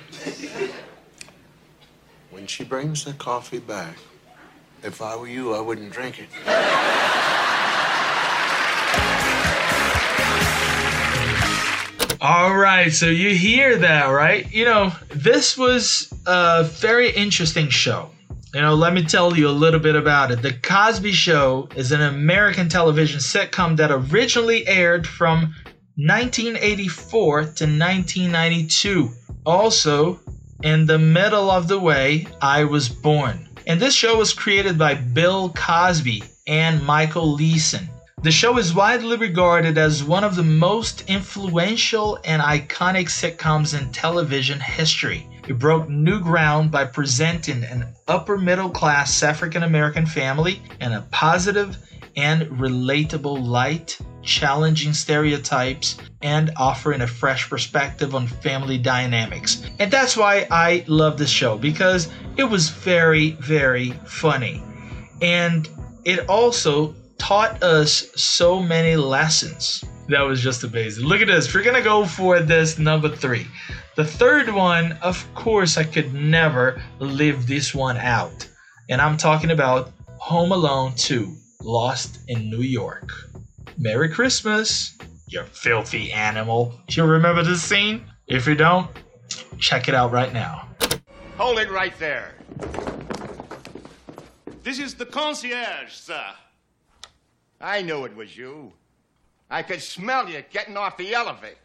when 2.31 2.47
she 2.47 2.63
brings 2.63 3.05
the 3.05 3.13
coffee 3.13 3.59
back, 3.59 3.95
if 4.83 5.01
I 5.01 5.15
were 5.15 5.27
you, 5.27 5.53
I 5.53 5.59
wouldn't 5.59 5.91
drink 5.91 6.19
it. 6.19 6.29
All 12.23 12.55
right, 12.55 12.93
so 12.93 13.07
you 13.07 13.33
hear 13.33 13.77
that, 13.77 14.05
right? 14.05 14.47
You 14.53 14.63
know, 14.63 14.93
this 15.09 15.57
was 15.57 16.07
a 16.27 16.63
very 16.63 17.09
interesting 17.09 17.69
show. 17.69 18.11
You 18.53 18.61
know, 18.61 18.75
let 18.75 18.93
me 18.93 19.01
tell 19.01 19.35
you 19.35 19.49
a 19.49 19.49
little 19.49 19.79
bit 19.79 19.95
about 19.95 20.29
it. 20.29 20.43
The 20.43 20.53
Cosby 20.53 21.13
Show 21.13 21.67
is 21.75 21.91
an 21.91 22.01
American 22.01 22.69
television 22.69 23.19
sitcom 23.19 23.75
that 23.77 23.89
originally 23.89 24.67
aired 24.67 25.07
from 25.07 25.51
1984 25.95 27.41
to 27.41 27.47
1992. 27.47 29.09
Also, 29.43 30.19
in 30.61 30.85
the 30.85 30.99
middle 30.99 31.49
of 31.49 31.67
the 31.67 31.79
way, 31.79 32.27
I 32.39 32.65
was 32.65 32.87
born. 32.87 33.49
And 33.65 33.79
this 33.79 33.95
show 33.95 34.19
was 34.19 34.31
created 34.31 34.77
by 34.77 34.93
Bill 34.93 35.49
Cosby 35.53 36.21
and 36.45 36.85
Michael 36.85 37.33
Leeson. 37.33 37.89
The 38.23 38.31
show 38.31 38.59
is 38.59 38.71
widely 38.71 39.17
regarded 39.17 39.79
as 39.79 40.03
one 40.03 40.23
of 40.23 40.35
the 40.35 40.43
most 40.43 41.09
influential 41.09 42.19
and 42.23 42.39
iconic 42.39 43.07
sitcoms 43.07 43.75
in 43.75 43.91
television 43.91 44.59
history. 44.59 45.27
It 45.47 45.57
broke 45.57 45.89
new 45.89 46.19
ground 46.19 46.69
by 46.69 46.85
presenting 46.85 47.63
an 47.63 47.87
upper 48.07 48.37
middle 48.37 48.69
class 48.69 49.23
African 49.23 49.63
American 49.63 50.05
family 50.05 50.61
in 50.79 50.91
a 50.91 51.01
positive 51.09 51.75
and 52.15 52.43
relatable 52.43 53.43
light, 53.43 53.97
challenging 54.21 54.93
stereotypes, 54.93 55.97
and 56.21 56.51
offering 56.57 57.01
a 57.01 57.07
fresh 57.07 57.49
perspective 57.49 58.13
on 58.13 58.27
family 58.27 58.77
dynamics. 58.77 59.63
And 59.79 59.89
that's 59.89 60.15
why 60.15 60.45
I 60.51 60.85
love 60.85 61.17
this 61.17 61.31
show 61.31 61.57
because 61.57 62.07
it 62.37 62.43
was 62.43 62.69
very, 62.69 63.31
very 63.31 63.93
funny. 64.05 64.61
And 65.23 65.67
it 66.05 66.29
also 66.29 66.93
taught 67.21 67.61
us 67.61 68.09
so 68.15 68.59
many 68.59 68.95
lessons. 68.95 69.85
That 70.07 70.21
was 70.21 70.41
just 70.41 70.63
amazing. 70.63 71.05
Look 71.05 71.21
at 71.21 71.27
this. 71.27 71.53
We're 71.53 71.61
going 71.61 71.75
to 71.75 71.83
go 71.83 72.03
for 72.03 72.39
this 72.39 72.79
number 72.79 73.15
three. 73.15 73.45
The 73.95 74.03
third 74.03 74.49
one, 74.49 74.93
of 75.03 75.23
course, 75.35 75.77
I 75.77 75.83
could 75.83 76.15
never 76.15 76.81
leave 76.97 77.45
this 77.45 77.75
one 77.75 77.97
out. 77.97 78.49
And 78.89 78.99
I'm 78.99 79.17
talking 79.17 79.51
about 79.51 79.91
Home 80.17 80.51
Alone 80.51 80.95
2 80.95 81.31
Lost 81.61 82.21
in 82.27 82.49
New 82.49 82.63
York. 82.63 83.11
Merry 83.77 84.09
Christmas, 84.09 84.97
you 85.27 85.43
filthy 85.43 86.11
animal. 86.11 86.73
Do 86.87 87.01
you 87.01 87.07
remember 87.07 87.43
this 87.43 87.61
scene? 87.61 88.03
If 88.25 88.47
you 88.47 88.55
don't, 88.55 88.89
check 89.59 89.87
it 89.87 89.93
out 89.93 90.11
right 90.11 90.33
now. 90.33 90.67
Hold 91.37 91.59
it 91.59 91.69
right 91.69 91.93
there. 91.99 92.33
This 94.63 94.79
is 94.79 94.95
the 94.95 95.05
concierge, 95.05 95.91
sir. 95.91 96.25
I 97.61 97.81
knew 97.81 98.05
it 98.05 98.15
was 98.15 98.35
you. 98.35 98.73
I 99.49 99.63
could 99.63 99.81
smell 99.81 100.27
you 100.27 100.43
getting 100.49 100.77
off 100.77 100.97
the 100.97 101.13
elevator. 101.13 101.55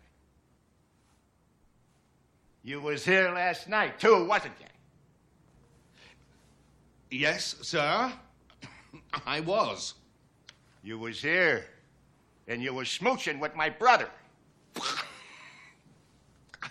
You 2.63 2.81
was 2.81 3.05
here 3.05 3.31
last 3.31 3.69
night, 3.69 4.01
too, 4.01 4.25
wasn't 4.27 4.55
you? 4.61 4.67
Yes, 7.19 7.55
sir. 7.63 8.13
I 9.27 9.41
was. 9.41 9.95
You 10.83 10.99
was 10.99 11.23
here, 11.23 11.65
and 12.49 12.63
you 12.63 12.75
was 12.75 12.89
smooching 12.89 13.39
with 13.39 13.55
my 13.55 13.71
brother. 13.71 14.09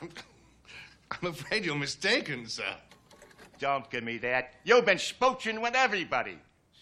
I'm, 0.02 0.10
I'm 1.12 1.30
afraid 1.30 1.66
you're 1.66 1.76
mistaken, 1.76 2.46
sir. 2.48 2.76
Don't 3.60 3.90
give 3.90 4.04
me 4.04 4.18
that. 4.18 4.56
You've 4.66 4.86
been 4.86 4.98
smooching 4.98 5.62
with 5.62 5.76
everybody. 5.76 6.38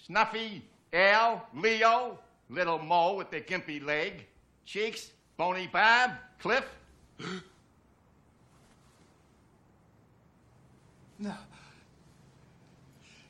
Snuffy, 0.05 0.63
Al, 0.91 1.47
Leo, 1.55 2.17
Little 2.49 2.79
Mo 2.79 3.15
with 3.15 3.31
the 3.31 3.41
gimpy 3.41 3.83
leg, 3.83 4.25
Cheeks, 4.65 5.11
Bony 5.37 5.67
Bob, 5.71 6.11
Cliff. 6.39 6.65
No. 11.19 11.33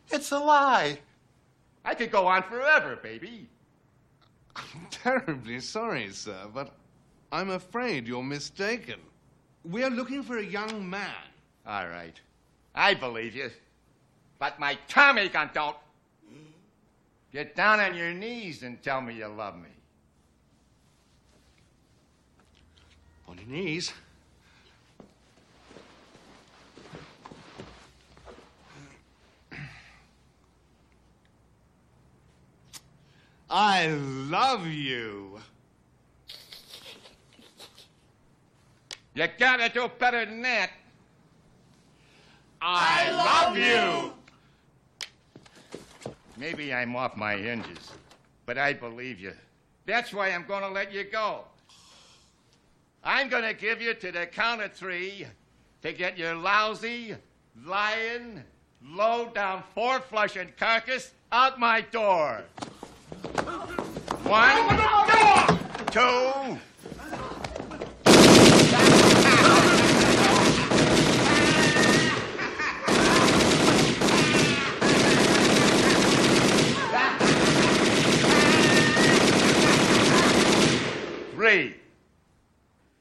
It's 0.10 0.32
a 0.32 0.40
lie. 0.40 1.00
I 1.86 1.96
could 1.96 2.12
go 2.12 2.28
on 2.28 2.44
forever, 2.44 2.96
baby. 2.96 3.48
I'm 4.56 4.88
terribly 4.92 5.60
sorry, 5.60 6.10
sir, 6.12 6.48
but 6.54 6.74
I'm 7.32 7.50
afraid 7.50 8.08
you're 8.08 8.24
mistaken. 8.24 9.00
We're 9.66 9.90
looking 9.90 10.24
for 10.24 10.38
a 10.38 10.44
young 10.46 10.90
man. 10.90 11.10
All 11.66 11.88
right. 11.88 12.20
I 12.76 12.94
believe 12.94 13.36
you. 13.36 13.50
But 14.40 14.60
my 14.60 14.78
Tommy 14.88 15.30
gun 15.30 15.50
don't. 15.54 15.76
Get 17.34 17.56
down 17.56 17.80
on 17.80 17.98
your 17.98 18.14
knees 18.14 18.62
and 18.62 18.82
tell 18.84 19.02
me 19.02 19.16
you 19.16 19.28
love 19.28 19.56
me. 19.56 19.70
On 23.28 23.36
your 23.36 23.48
knees. 23.48 23.92
I 33.50 33.88
love 33.88 34.68
you. 34.68 35.40
You 39.16 39.28
gotta 39.40 39.70
do 39.70 39.90
better 40.00 40.24
than 40.26 40.44
that. 40.44 40.70
I 42.62 43.12
love 43.12 43.58
you. 43.58 44.14
Maybe 46.38 46.74
I'm 46.74 46.96
off 46.96 47.16
my 47.16 47.36
hinges, 47.36 47.92
but 48.46 48.58
I 48.58 48.74
believe 48.74 49.20
you. 49.20 49.34
That's 49.86 50.14
why 50.14 50.32
I'm 50.32 50.46
gonna 50.48 50.70
let 50.70 50.92
you 50.94 51.04
go. 51.04 51.42
I'm 53.04 53.30
gonna 53.30 53.54
give 53.54 53.82
you 53.82 53.94
to 53.94 54.12
the 54.12 54.26
count 54.26 54.62
of 54.62 54.74
three 54.74 55.28
to 55.82 55.94
get 55.94 56.18
your 56.18 56.36
lousy, 56.36 57.16
lying, 57.66 58.44
low 58.84 59.30
down, 59.34 59.64
four 59.76 60.00
flushing 60.00 60.52
carcass 60.58 61.12
out 61.32 61.60
my 61.60 61.82
door. 61.82 62.44
One, 64.24 64.80
two, 65.92 66.60
three. 81.44 81.76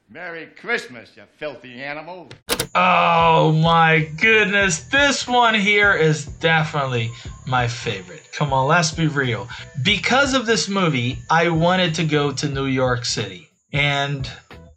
Merry 0.09 0.47
Christmas, 0.63 1.11
you 1.17 1.23
filthy 1.35 1.83
animal. 1.83 2.29
Oh 2.73 3.51
my 3.51 4.09
goodness, 4.21 4.79
this 4.85 5.27
one 5.27 5.55
here 5.55 5.93
is 5.93 6.25
definitely 6.25 7.11
my 7.45 7.67
favorite. 7.67 8.29
Come 8.31 8.53
on, 8.53 8.69
let's 8.69 8.91
be 8.91 9.07
real. 9.07 9.49
Because 9.83 10.33
of 10.33 10.45
this 10.45 10.69
movie, 10.69 11.17
I 11.29 11.49
wanted 11.49 11.93
to 11.95 12.05
go 12.05 12.31
to 12.31 12.47
New 12.47 12.67
York 12.67 13.03
City. 13.03 13.49
And 13.73 14.31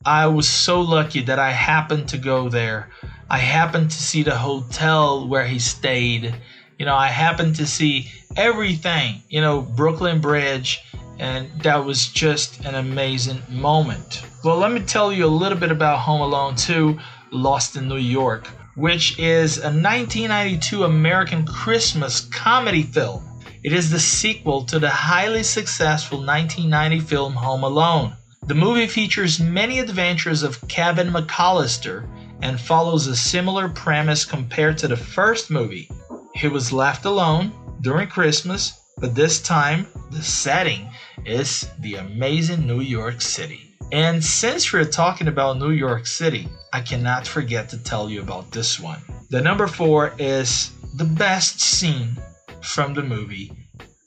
I 0.04 0.26
was 0.26 0.48
so 0.48 0.80
lucky 0.80 1.22
that 1.22 1.38
I 1.38 1.52
happened 1.52 2.08
to 2.08 2.18
go 2.18 2.48
there. 2.48 2.90
I 3.30 3.38
happened 3.38 3.92
to 3.92 4.02
see 4.02 4.24
the 4.24 4.34
hotel 4.34 5.28
where 5.28 5.46
he 5.46 5.60
stayed. 5.60 6.34
You 6.80 6.86
know, 6.86 6.96
I 6.96 7.06
happened 7.06 7.54
to 7.56 7.66
see 7.66 8.10
everything, 8.36 9.22
you 9.28 9.40
know, 9.40 9.62
Brooklyn 9.62 10.20
Bridge, 10.20 10.82
and 11.18 11.50
that 11.62 11.84
was 11.84 12.08
just 12.08 12.64
an 12.64 12.74
amazing 12.74 13.42
moment. 13.48 14.22
Well, 14.44 14.58
let 14.58 14.72
me 14.72 14.80
tell 14.80 15.12
you 15.12 15.26
a 15.26 15.38
little 15.42 15.58
bit 15.58 15.70
about 15.70 16.00
Home 16.00 16.20
Alone 16.20 16.56
2 16.56 16.98
Lost 17.32 17.76
in 17.76 17.88
New 17.88 17.96
York, 17.96 18.46
which 18.76 19.18
is 19.18 19.58
a 19.58 19.72
1992 19.72 20.84
American 20.84 21.46
Christmas 21.46 22.20
comedy 22.20 22.82
film. 22.82 23.22
It 23.62 23.72
is 23.72 23.90
the 23.90 23.98
sequel 23.98 24.64
to 24.64 24.78
the 24.78 24.90
highly 24.90 25.42
successful 25.42 26.18
1990 26.18 27.00
film 27.00 27.32
Home 27.34 27.64
Alone. 27.64 28.14
The 28.46 28.54
movie 28.54 28.86
features 28.86 29.40
many 29.40 29.80
adventures 29.80 30.44
of 30.44 30.60
Kevin 30.68 31.08
McAllister 31.08 32.06
and 32.42 32.60
follows 32.60 33.06
a 33.06 33.16
similar 33.16 33.68
premise 33.68 34.24
compared 34.24 34.78
to 34.78 34.88
the 34.88 34.96
first 34.96 35.50
movie. 35.50 35.90
He 36.34 36.46
was 36.46 36.72
left 36.72 37.06
alone 37.06 37.52
during 37.80 38.08
Christmas, 38.08 38.74
but 38.98 39.14
this 39.14 39.40
time 39.40 39.86
the 40.10 40.22
setting 40.22 40.88
is 41.24 41.70
the 41.80 41.96
amazing 41.96 42.66
New 42.66 42.80
York 42.80 43.20
City. 43.20 43.76
And 43.92 44.24
since 44.24 44.72
we're 44.72 44.84
talking 44.84 45.28
about 45.28 45.58
New 45.58 45.70
York 45.70 46.06
City, 46.06 46.48
I 46.72 46.80
cannot 46.80 47.26
forget 47.26 47.68
to 47.70 47.78
tell 47.82 48.08
you 48.08 48.20
about 48.20 48.50
this 48.50 48.80
one. 48.80 49.00
The 49.30 49.40
number 49.40 49.66
four 49.66 50.14
is 50.18 50.72
the 50.94 51.04
best 51.04 51.60
scene 51.60 52.16
from 52.62 52.94
the 52.94 53.02
movie 53.02 53.52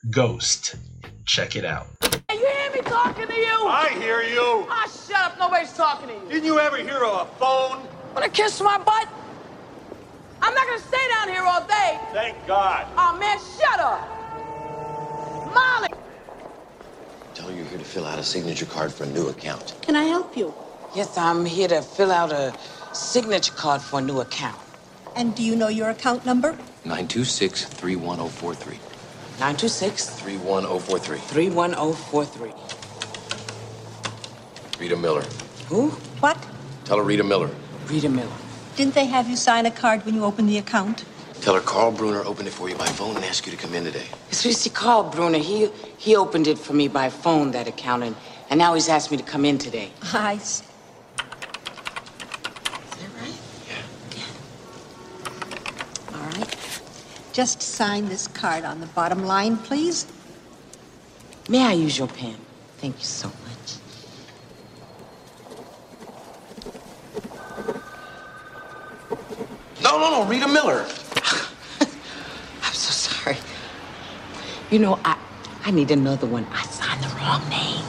Ghost. 0.10 0.76
Check 1.26 1.56
it 1.56 1.66
out. 1.66 1.88
Hey, 2.28 2.38
you 2.38 2.48
hear 2.48 2.72
me 2.72 2.82
talking 2.82 3.28
to 3.28 3.36
you? 3.36 3.68
I 3.68 3.90
hear 4.00 4.24
you. 4.24 4.66
Ah, 4.70 4.92
shut 5.08 5.22
up. 5.22 5.38
Nobody's 5.38 5.74
talking 5.74 6.08
to 6.08 6.14
you. 6.16 6.30
Didn't 6.30 6.46
you 6.46 6.60
ever 6.60 6.78
hear 6.78 7.04
of 7.04 7.28
a 7.28 7.32
phone? 7.38 7.86
Want 8.16 8.24
to 8.24 8.30
kiss 8.30 8.60
my 8.60 8.78
butt? 8.80 9.08
I'm 10.42 10.54
not 10.54 10.66
going 10.66 10.80
to 10.80 10.88
stay 10.88 11.08
down 11.10 11.30
here 11.30 11.44
all 11.44 11.64
day. 11.68 12.00
Thank 12.12 12.48
God. 12.48 12.88
Oh, 12.98 13.18
man, 13.20 13.38
shut 13.38 13.80
up. 13.80 14.19
Molly. 15.54 15.90
Tell 17.34 17.48
her 17.48 17.54
you're 17.54 17.66
here 17.66 17.78
to 17.78 17.86
fill 17.86 18.06
out 18.06 18.20
a 18.20 18.24
signature 18.24 18.66
card 18.66 18.92
for 18.94 19.04
a 19.04 19.08
new 19.08 19.28
account. 19.30 19.74
Can 19.82 19.96
I 19.96 20.04
help 20.04 20.36
you? 20.38 20.54
Yes, 20.94 21.18
I'm 21.18 21.46
here 21.46 21.68
to 21.68 21.82
fill 21.82 22.12
out 22.12 22.32
a 22.32 22.54
signature 22.94 23.54
card 23.54 23.82
for 23.82 24.00
a 24.00 24.02
new 24.02 24.20
account. 24.20 24.58
And 25.16 25.36
do 25.36 25.44
you 25.44 25.56
know 25.56 25.68
your 25.68 25.90
account 25.90 26.26
number? 26.26 26.52
926 26.86 27.66
31043. 27.66 28.76
926 29.40 30.10
31043. 30.20 31.18
31043. 31.20 32.54
Rita 34.80 34.96
Miller. 34.96 35.24
Who? 35.68 35.90
What? 36.22 36.38
Tell 36.86 36.98
her 36.98 37.04
Rita 37.04 37.24
Miller. 37.24 37.50
Rita 37.88 38.10
Miller. 38.10 38.32
Didn't 38.76 38.96
they 38.96 39.06
have 39.06 39.30
you 39.30 39.36
sign 39.36 39.66
a 39.66 39.72
card 39.72 40.06
when 40.06 40.16
you 40.16 40.24
opened 40.24 40.48
the 40.50 40.58
account? 40.58 41.04
Tell 41.42 41.56
her 41.56 41.62
Carl 41.62 41.92
Bruner 41.92 42.24
opened 42.26 42.48
it 42.48 42.52
for 42.52 42.70
you 42.70 42.76
by 42.76 42.86
phone 42.86 43.16
and 43.16 43.24
asked 43.24 43.46
you 43.46 43.52
to 43.52 43.58
come 43.58 43.74
in 43.74 43.86
today. 43.86 44.06
So 44.32 44.50
you 44.50 44.54
see, 44.54 44.70
Carl 44.70 45.04
Bruner, 45.04 45.38
he 45.38 45.70
he 45.98 46.16
opened 46.16 46.48
it 46.48 46.60
for 46.60 46.74
me 46.74 46.88
by 46.88 47.10
phone, 47.10 47.52
that 47.52 47.68
account, 47.68 48.04
and, 48.04 48.16
and 48.50 48.58
now 48.58 48.74
he's 48.74 48.90
asked 48.90 49.10
me 49.10 49.18
to 49.18 49.24
come 49.24 49.46
in 49.46 49.58
today. 49.58 49.92
I 50.14 50.38
see. 50.38 50.66
All 56.14 56.20
right. 56.20 56.82
Just 57.32 57.62
sign 57.62 58.10
this 58.10 58.28
card 58.28 58.66
on 58.66 58.82
the 58.82 58.88
bottom 58.88 59.24
line, 59.26 59.56
please. 59.58 60.06
May 61.48 61.64
I 61.64 61.72
use 61.72 61.98
your 61.98 62.08
pen? 62.10 62.36
Thank 62.78 63.00
you 63.00 63.06
so 63.06 63.28
much. 63.28 63.36
No, 69.82 69.98
no, 69.98 70.12
no, 70.12 70.26
Rita 70.26 70.48
Miller. 70.48 70.86
I'm 71.82 72.74
so 72.74 72.92
sorry. 72.92 73.38
You 74.72 74.80
know, 74.80 75.00
I 75.04 75.18
I 75.66 75.72
need 75.72 75.92
another 75.92 76.28
one. 76.28 76.46
I 76.52 76.64
signed 76.64 77.04
the 77.04 77.10
wrong 77.16 77.48
name. 77.50 77.86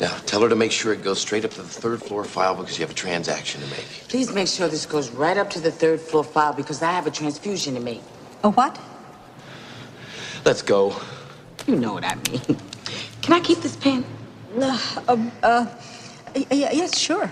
Now, 0.00 0.16
tell 0.26 0.40
her 0.42 0.48
to 0.48 0.56
make 0.56 0.72
sure 0.72 0.92
it 0.92 1.02
goes 1.04 1.20
straight 1.20 1.44
up 1.44 1.52
to 1.52 1.62
the 1.62 1.68
third 1.68 2.02
floor 2.02 2.24
file 2.24 2.54
because 2.56 2.76
you 2.78 2.82
have 2.82 2.90
a 2.90 2.94
transaction 2.94 3.60
to 3.60 3.66
make. 3.68 3.84
Please 4.08 4.32
make 4.32 4.48
sure 4.48 4.66
this 4.68 4.84
goes 4.86 5.10
right 5.10 5.36
up 5.36 5.48
to 5.50 5.60
the 5.60 5.70
third 5.70 6.00
floor 6.00 6.24
file 6.24 6.52
because 6.52 6.82
I 6.82 6.90
have 6.92 7.06
a 7.06 7.10
transfusion 7.10 7.74
to 7.74 7.80
make. 7.80 8.02
A 8.42 8.50
what? 8.50 8.80
Let's 10.44 10.62
go. 10.62 10.96
You 11.66 11.76
know 11.76 11.92
what 11.92 12.04
I 12.04 12.16
mean. 12.30 12.40
Can 13.20 13.34
I 13.34 13.40
keep 13.40 13.58
this 13.58 13.76
pen? 13.76 14.04
Uh, 14.60 14.78
um, 15.06 15.30
uh, 15.42 15.66
y- 16.34 16.46
y- 16.50 16.70
yes, 16.72 16.98
sure. 16.98 17.30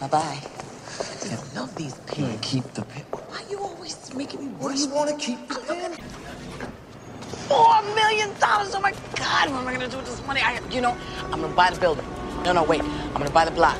Bye 0.00 0.08
bye. 0.08 0.40
I 1.30 1.58
love 1.58 1.74
these 1.74 1.94
pens. 2.06 2.38
Keep 2.42 2.64
the 2.74 2.82
pen. 2.82 3.02
Why 3.10 3.42
are 3.42 3.50
you 3.50 3.58
always 3.58 4.14
making 4.14 4.40
me 4.40 4.46
What 4.58 4.74
do 4.74 4.78
you 4.80 4.88
want 4.88 5.10
to 5.10 5.16
keep 5.16 5.48
the 5.48 5.56
pen? 5.60 5.92
Four 7.48 7.82
million 7.94 8.30
dollars! 8.38 8.74
Oh 8.74 8.80
my 8.80 8.92
God! 9.16 9.50
What 9.50 9.60
am 9.60 9.66
I 9.66 9.72
gonna 9.72 9.88
do 9.88 9.96
with 9.96 10.06
this 10.06 10.24
money? 10.26 10.40
I, 10.42 10.60
you 10.70 10.80
know, 10.80 10.96
I'm 11.32 11.40
gonna 11.40 11.48
buy 11.54 11.70
the 11.70 11.80
building. 11.80 12.04
No, 12.44 12.52
no, 12.52 12.62
wait. 12.62 12.82
I'm 12.82 13.12
gonna 13.14 13.30
buy 13.30 13.44
the 13.44 13.50
block. 13.50 13.78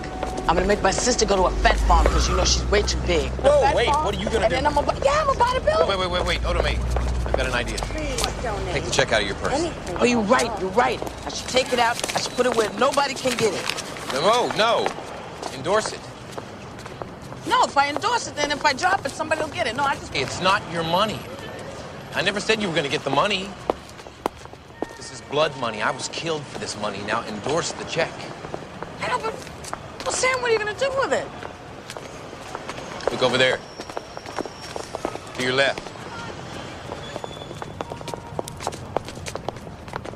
I'm 0.48 0.54
gonna 0.56 0.66
make 0.66 0.82
my 0.82 0.90
sister 0.90 1.24
go 1.26 1.36
to 1.36 1.44
a 1.44 1.50
fat 1.50 1.76
farm 1.80 2.04
because 2.04 2.28
you 2.28 2.36
know 2.36 2.44
she's 2.44 2.64
way 2.70 2.82
too 2.82 2.98
big. 3.06 3.30
The 3.36 3.42
Whoa, 3.50 3.74
wait, 3.76 3.86
farm, 3.86 4.04
what 4.06 4.16
are 4.16 4.18
you 4.18 4.24
gonna 4.26 4.40
and 4.40 4.50
do? 4.50 4.56
then 4.56 4.66
I'm 4.66 4.74
gonna 4.74 4.86
buy, 4.86 4.98
yeah, 5.04 5.20
I'm 5.20 5.26
gonna 5.26 5.38
buy 5.38 5.52
the 5.54 5.64
building. 5.64 5.88
Wait, 5.88 5.98
wait, 5.98 6.10
wait, 6.10 6.24
wait. 6.26 6.44
Oda 6.46 6.62
Mae. 6.62 6.76
I've 7.26 7.36
got 7.36 7.46
an 7.46 7.52
idea. 7.54 7.76
Take 8.72 8.84
the 8.84 8.90
check 8.90 9.12
out 9.12 9.20
of 9.20 9.26
your 9.26 9.36
purse. 9.36 9.70
Oh, 10.00 10.04
you're 10.04 10.22
right. 10.22 10.50
You're 10.60 10.70
right. 10.70 11.00
I 11.26 11.28
should 11.28 11.48
take 11.48 11.72
it 11.72 11.78
out. 11.78 11.96
I 12.16 12.20
should 12.20 12.32
put 12.32 12.46
it 12.46 12.56
where 12.56 12.70
nobody 12.78 13.14
can 13.14 13.36
get 13.36 13.52
it. 13.54 14.12
No, 14.14 14.48
no. 14.56 14.86
Endorse 15.54 15.92
it. 15.92 16.00
No, 17.46 17.64
if 17.64 17.76
I 17.76 17.88
endorse 17.88 18.28
it, 18.28 18.36
then 18.36 18.50
if 18.50 18.64
I 18.64 18.72
drop 18.72 19.04
it, 19.06 19.10
somebody 19.10 19.42
will 19.42 19.48
get 19.48 19.66
it. 19.66 19.74
No, 19.76 19.84
I 19.84 19.94
just. 19.94 20.14
It's 20.14 20.40
not 20.40 20.62
your 20.72 20.84
money. 20.84 21.18
I 22.14 22.22
never 22.22 22.40
said 22.40 22.60
you 22.60 22.68
were 22.68 22.74
gonna 22.74 22.88
get 22.88 23.04
the 23.04 23.10
money. 23.10 23.48
This 24.96 25.12
is 25.12 25.20
blood 25.22 25.56
money. 25.58 25.82
I 25.82 25.90
was 25.90 26.08
killed 26.08 26.42
for 26.42 26.58
this 26.58 26.78
money. 26.80 26.98
Now 27.06 27.22
endorse 27.24 27.72
the 27.72 27.84
check. 27.84 28.12
I 29.00 29.08
know, 29.08 29.18
but 29.18 29.34
well, 30.04 30.12
Sam, 30.12 30.40
what 30.42 30.50
are 30.50 30.52
you 30.52 30.58
gonna 30.58 30.74
do 30.74 30.90
with 30.98 31.12
it? 31.12 31.26
Look 33.12 33.22
over 33.22 33.38
there. 33.38 33.58
To 35.36 35.42
your 35.42 35.54
left. 35.54 35.80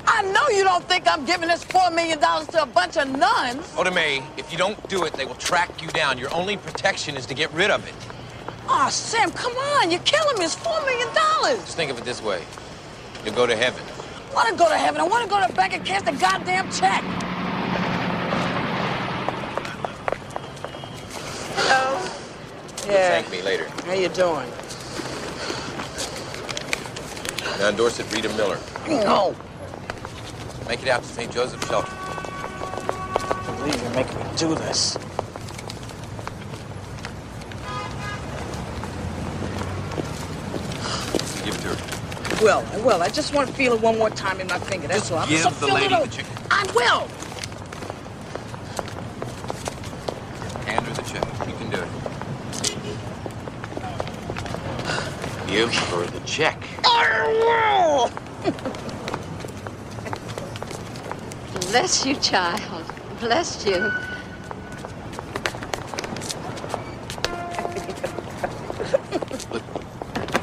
I 0.06 0.22
know 0.22 0.41
you 0.56 0.64
don't 0.64 0.84
think 0.84 1.06
I'm 1.10 1.24
giving 1.24 1.48
this 1.48 1.64
four 1.64 1.90
million 1.90 2.18
dollars 2.18 2.46
to 2.48 2.62
a 2.62 2.66
bunch 2.66 2.96
of 2.96 3.08
nuns. 3.08 3.72
Oda 3.76 3.90
Mae, 3.90 4.22
if 4.36 4.52
you 4.52 4.58
don't 4.58 4.88
do 4.88 5.04
it, 5.04 5.12
they 5.14 5.24
will 5.24 5.34
track 5.36 5.82
you 5.82 5.88
down. 5.88 6.18
Your 6.18 6.32
only 6.34 6.56
protection 6.56 7.16
is 7.16 7.26
to 7.26 7.34
get 7.34 7.52
rid 7.52 7.70
of 7.70 7.86
it. 7.86 7.94
Oh, 8.68 8.88
Sam, 8.90 9.30
come 9.32 9.52
on. 9.52 9.90
You're 9.90 10.00
killing 10.00 10.38
me. 10.38 10.44
It's 10.44 10.54
four 10.54 10.80
million 10.84 11.08
dollars. 11.14 11.58
Just 11.58 11.76
think 11.76 11.90
of 11.90 11.98
it 11.98 12.04
this 12.04 12.22
way. 12.22 12.42
You'll 13.24 13.34
go 13.34 13.46
to 13.46 13.56
heaven. 13.56 13.82
I 14.30 14.34
want 14.34 14.48
to 14.48 14.54
go 14.56 14.68
to 14.68 14.76
heaven. 14.76 15.00
I 15.00 15.04
want 15.04 15.24
to 15.24 15.30
go 15.30 15.40
to 15.40 15.46
the 15.48 15.54
bank 15.54 15.74
and 15.74 15.84
cash 15.84 16.02
the 16.02 16.12
goddamn 16.12 16.70
check. 16.70 17.02
Hello. 21.54 21.98
You'll 22.86 22.96
thank 22.96 23.30
me 23.30 23.42
later. 23.42 23.68
How 23.84 23.92
you 23.92 24.08
doing? 24.08 24.48
Now 27.58 27.68
endorse 27.68 28.00
it, 28.00 28.12
Rita 28.12 28.28
Miller. 28.30 28.58
No. 28.88 29.36
Make 30.68 30.83
it 30.83 30.88
out 30.88 31.03
to 31.03 31.09
St. 31.09 31.31
Joseph 31.31 31.64
Shelter. 31.66 31.92
I 31.92 33.55
believe 33.59 33.83
you're 33.83 33.90
making 33.92 34.16
me 34.18 34.25
do 34.37 34.55
this. 34.55 34.96
Give 41.44 41.55
it 41.55 41.61
to 41.61 41.68
her. 41.75 41.77
Will, 42.44 42.64
I 42.72 42.77
will. 42.79 43.03
I 43.03 43.09
just 43.09 43.35
want 43.35 43.48
to 43.48 43.55
feel 43.55 43.75
it 43.75 43.81
one 43.81 43.98
more 43.98 44.11
time 44.11 44.40
in 44.40 44.46
my 44.46 44.59
finger. 44.61 44.88
That's 44.88 45.11
all. 45.11 45.18
I'm 45.18 45.29
give 45.29 45.40
so 45.40 45.51
the 45.51 45.66
lady 45.66 45.94
it 45.94 46.03
the 46.05 46.09
chicken. 46.09 46.33
I 46.51 46.64
will. 46.75 47.09
Hand 50.64 50.87
her 50.87 50.94
the 50.94 51.03
check. 51.03 51.25
You 51.46 51.55
can 51.55 51.70
do 51.70 51.77
it. 51.77 51.88
Give 55.48 55.75
her 55.75 56.07
the 56.07 56.20
check. 56.20 56.62
I 56.85 58.11
Bless 61.72 62.04
you, 62.04 62.14
child. 62.16 62.85
Bless 63.18 63.64
you. 63.64 63.90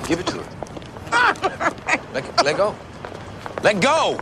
Give 0.08 0.20
it 0.20 0.26
to 0.26 0.42
her. 0.42 2.02
let, 2.16 2.44
let 2.44 2.58
go. 2.58 2.76
Let 3.62 3.80
go. 3.80 4.20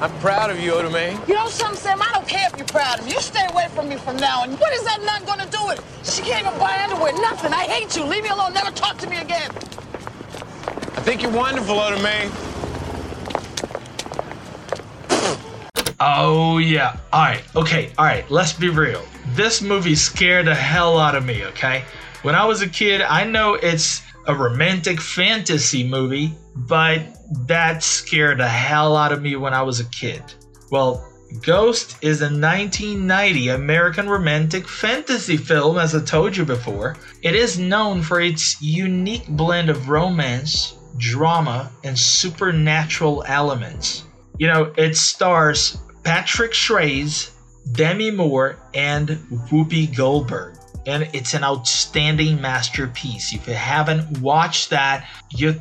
I'm 0.00 0.18
proud 0.18 0.50
of 0.50 0.58
you, 0.58 0.72
Oda 0.72 0.90
Mae. 0.90 1.16
You 1.28 1.34
know 1.34 1.46
something, 1.46 1.78
Sam? 1.78 2.02
I 2.02 2.10
don't 2.12 2.26
care 2.26 2.48
if 2.52 2.58
you're 2.58 2.66
proud 2.66 2.98
of 2.98 3.06
me. 3.06 3.12
You 3.12 3.20
stay 3.20 3.46
away 3.52 3.68
from 3.68 3.88
me 3.88 3.98
from 3.98 4.16
now 4.16 4.42
on. 4.42 4.56
What 4.56 4.72
is 4.72 4.82
that 4.82 5.00
nut 5.02 5.24
gonna 5.24 5.48
do 5.48 5.64
with 5.64 5.78
it? 5.78 5.93
She 6.04 6.22
can't 6.22 6.46
even 6.46 6.58
buy 6.58 6.86
underwear. 6.88 7.12
Nothing. 7.14 7.52
I 7.52 7.64
hate 7.64 7.96
you. 7.96 8.04
Leave 8.04 8.22
me 8.22 8.28
alone. 8.28 8.52
Never 8.52 8.70
talk 8.70 8.98
to 8.98 9.08
me 9.08 9.18
again. 9.18 9.50
I 9.50 11.00
think 11.06 11.22
you're 11.22 11.32
wonderful, 11.32 11.78
Oda 11.78 12.00
Mae. 12.02 12.30
Oh 16.00 16.58
yeah. 16.58 16.98
All 17.12 17.22
right. 17.22 17.42
Okay. 17.56 17.90
All 17.98 18.04
right. 18.04 18.30
Let's 18.30 18.52
be 18.52 18.68
real. 18.68 19.02
This 19.28 19.62
movie 19.62 19.94
scared 19.94 20.46
the 20.46 20.54
hell 20.54 20.98
out 20.98 21.14
of 21.14 21.24
me. 21.24 21.44
Okay. 21.46 21.84
When 22.22 22.34
I 22.34 22.44
was 22.44 22.62
a 22.62 22.68
kid, 22.68 23.00
I 23.00 23.24
know 23.24 23.54
it's 23.54 24.02
a 24.26 24.34
romantic 24.34 25.00
fantasy 25.00 25.86
movie, 25.86 26.34
but 26.54 27.02
that 27.46 27.82
scared 27.82 28.38
the 28.38 28.48
hell 28.48 28.96
out 28.96 29.12
of 29.12 29.22
me 29.22 29.36
when 29.36 29.54
I 29.54 29.62
was 29.62 29.80
a 29.80 29.84
kid. 29.86 30.22
Well, 30.70 31.06
Ghost 31.40 31.96
is 32.00 32.20
a 32.20 32.26
1990 32.26 33.48
American 33.48 34.08
romantic 34.08 34.68
fantasy 34.68 35.36
film, 35.36 35.78
as 35.78 35.94
I 35.94 36.00
told 36.00 36.36
you 36.36 36.44
before. 36.44 36.96
It 37.22 37.34
is 37.34 37.58
known 37.58 38.02
for 38.02 38.20
its 38.20 38.60
unique 38.62 39.26
blend 39.28 39.68
of 39.68 39.88
romance, 39.88 40.74
drama, 40.96 41.72
and 41.82 41.98
supernatural 41.98 43.24
elements. 43.26 44.04
You 44.38 44.46
know, 44.48 44.72
it 44.76 44.96
stars 44.96 45.78
Patrick 46.04 46.52
Swayze, 46.52 47.30
Demi 47.72 48.10
Moore, 48.10 48.58
and 48.72 49.08
Whoopi 49.50 49.94
Goldberg. 49.94 50.56
And 50.86 51.08
it's 51.14 51.34
an 51.34 51.42
outstanding 51.42 52.40
masterpiece. 52.40 53.34
If 53.34 53.48
you 53.48 53.54
haven't 53.54 54.18
watched 54.18 54.70
that, 54.70 55.08
you 55.30 55.60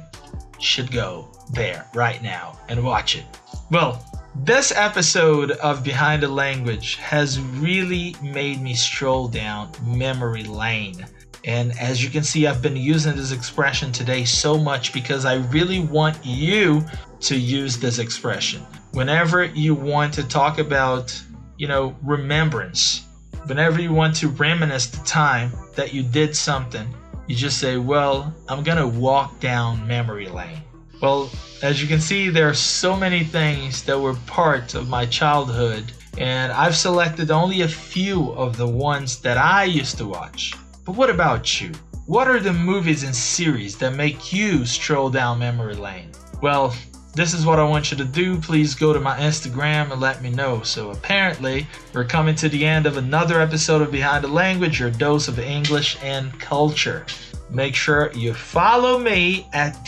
should 0.60 0.92
go 0.92 1.32
there 1.54 1.86
right 1.94 2.22
now 2.22 2.60
and 2.68 2.84
watch 2.84 3.16
it. 3.16 3.26
Well, 3.72 4.06
this 4.36 4.74
episode 4.76 5.52
of 5.52 5.84
Behind 5.84 6.24
the 6.24 6.28
Language 6.28 6.96
has 6.96 7.40
really 7.40 8.16
made 8.22 8.62
me 8.62 8.74
stroll 8.74 9.28
down 9.28 9.72
memory 9.86 10.44
lane. 10.44 11.06
And 11.46 11.78
as 11.80 12.04
you 12.04 12.10
can 12.10 12.24
see, 12.24 12.48
I've 12.48 12.62
been 12.62 12.76
using 12.76 13.16
this 13.16 13.32
expression 13.32 13.92
today 13.92 14.26
so 14.26 14.58
much 14.58 14.92
because 14.92 15.26
I 15.26 15.36
really 15.36 15.82
want 15.82 16.18
you 16.26 16.84
to 17.22 17.38
use 17.38 17.78
this 17.78 18.00
expression. 18.00 18.62
Whenever 18.94 19.46
you 19.46 19.76
want 19.76 20.14
to 20.16 20.28
talk 20.28 20.58
about, 20.58 21.20
you 21.58 21.68
know, 21.68 21.96
remembrance, 22.02 23.06
whenever 23.46 23.82
you 23.82 23.94
want 23.94 24.16
to 24.16 24.30
reminisce 24.30 24.88
the 24.88 25.06
time 25.06 25.52
that 25.76 25.94
you 25.94 26.02
did 26.02 26.36
something, 26.36 26.88
you 27.28 27.36
just 27.36 27.60
say, 27.60 27.78
Well, 27.78 28.34
I'm 28.50 28.64
going 28.64 28.78
to 28.80 28.88
walk 28.88 29.40
down 29.40 29.86
memory 29.88 30.28
lane. 30.28 30.62
Well, 31.04 31.30
as 31.62 31.82
you 31.82 31.88
can 31.90 32.00
see, 32.00 32.30
there 32.30 32.48
are 32.48 32.54
so 32.54 32.96
many 32.96 33.26
things 33.26 33.84
that 33.84 34.00
were 34.00 34.14
part 34.26 34.74
of 34.74 34.88
my 34.88 35.06
childhood 35.06 35.92
and 36.18 36.50
I've 36.54 36.78
selected 36.78 37.30
only 37.30 37.60
a 37.60 37.68
few 37.68 38.32
of 38.32 38.56
the 38.56 38.70
ones 38.70 39.20
that 39.20 39.38
I 39.38 39.66
used 39.66 39.98
to 39.98 40.08
watch. 40.08 40.54
But 40.86 40.96
what 40.96 41.10
about 41.10 41.60
you? 41.60 41.74
What 42.06 42.30
are 42.30 42.40
the 42.40 42.54
movies 42.54 43.04
and 43.04 43.14
series 43.14 43.78
that 43.80 43.96
make 43.96 44.32
you 44.32 44.66
stroll 44.66 45.10
down 45.10 45.40
memory 45.40 45.76
lane? 45.76 46.10
Well, 46.42 46.74
this 47.14 47.34
is 47.34 47.46
what 47.46 47.60
I 47.60 47.66
want 47.66 47.92
you 47.92 47.98
to 47.98 48.06
do. 48.06 48.40
Please 48.40 48.74
go 48.74 48.94
to 48.94 49.00
my 49.02 49.20
Instagram 49.20 49.92
and 49.92 50.00
let 50.00 50.22
me 50.22 50.30
know. 50.30 50.62
So, 50.62 50.92
apparently, 50.92 51.68
we're 51.94 52.06
coming 52.06 52.36
to 52.36 52.48
the 52.48 52.66
end 52.66 52.86
of 52.86 52.96
another 52.96 53.42
episode 53.42 53.82
of 53.82 53.92
Behind 53.92 54.24
the 54.24 54.30
Language, 54.30 54.80
your 54.80 54.90
dose 54.90 55.28
of 55.28 55.38
English 55.38 55.98
and 56.02 56.40
culture. 56.40 57.06
Make 57.50 57.76
sure 57.76 58.12
you 58.14 58.34
follow 58.34 58.98
me 58.98 59.48
at 59.54 59.84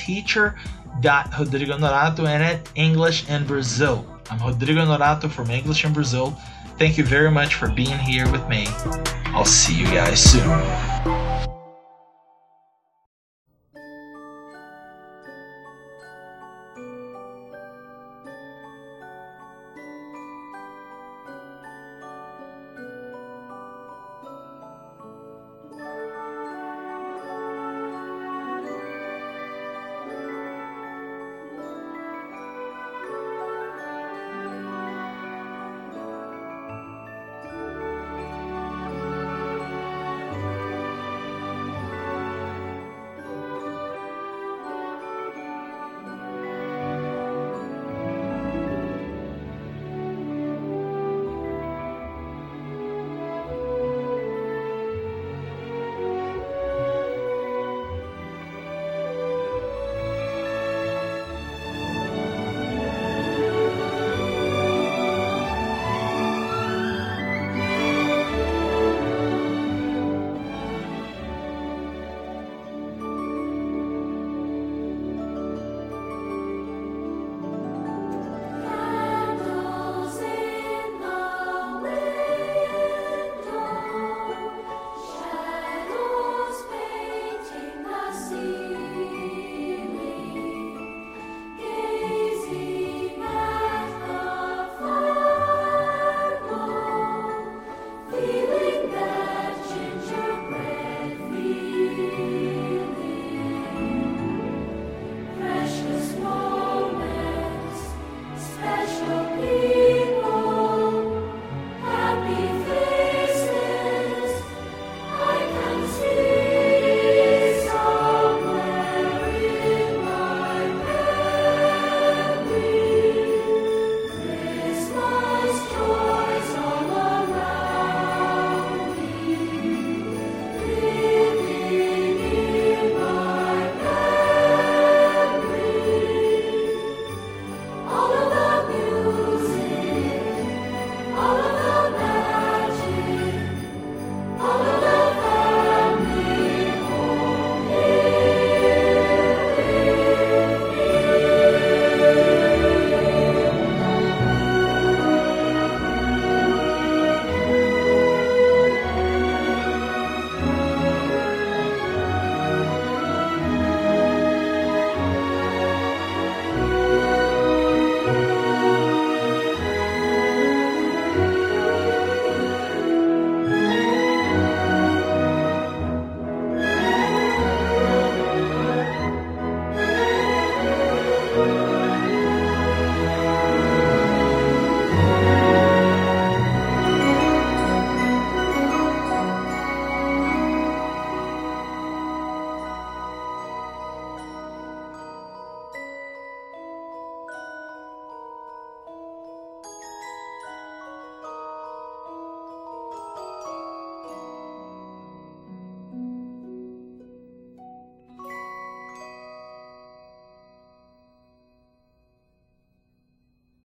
teacher.rodrigo 1.01 1.77
Norato 1.77 2.27
and 2.27 2.43
at 2.43 2.69
English 2.75 3.29
in 3.29 3.45
Brazil. 3.45 4.05
I'm 4.29 4.39
Rodrigo 4.39 4.85
Norato 4.85 5.29
from 5.29 5.49
English 5.49 5.85
in 5.85 5.93
Brazil. 5.93 6.37
Thank 6.77 6.97
you 6.97 7.03
very 7.03 7.31
much 7.31 7.55
for 7.55 7.69
being 7.69 7.97
here 7.99 8.29
with 8.31 8.47
me. 8.47 8.65
I'll 9.27 9.45
see 9.45 9.75
you 9.75 9.85
guys 9.85 10.21
soon. 10.21 10.94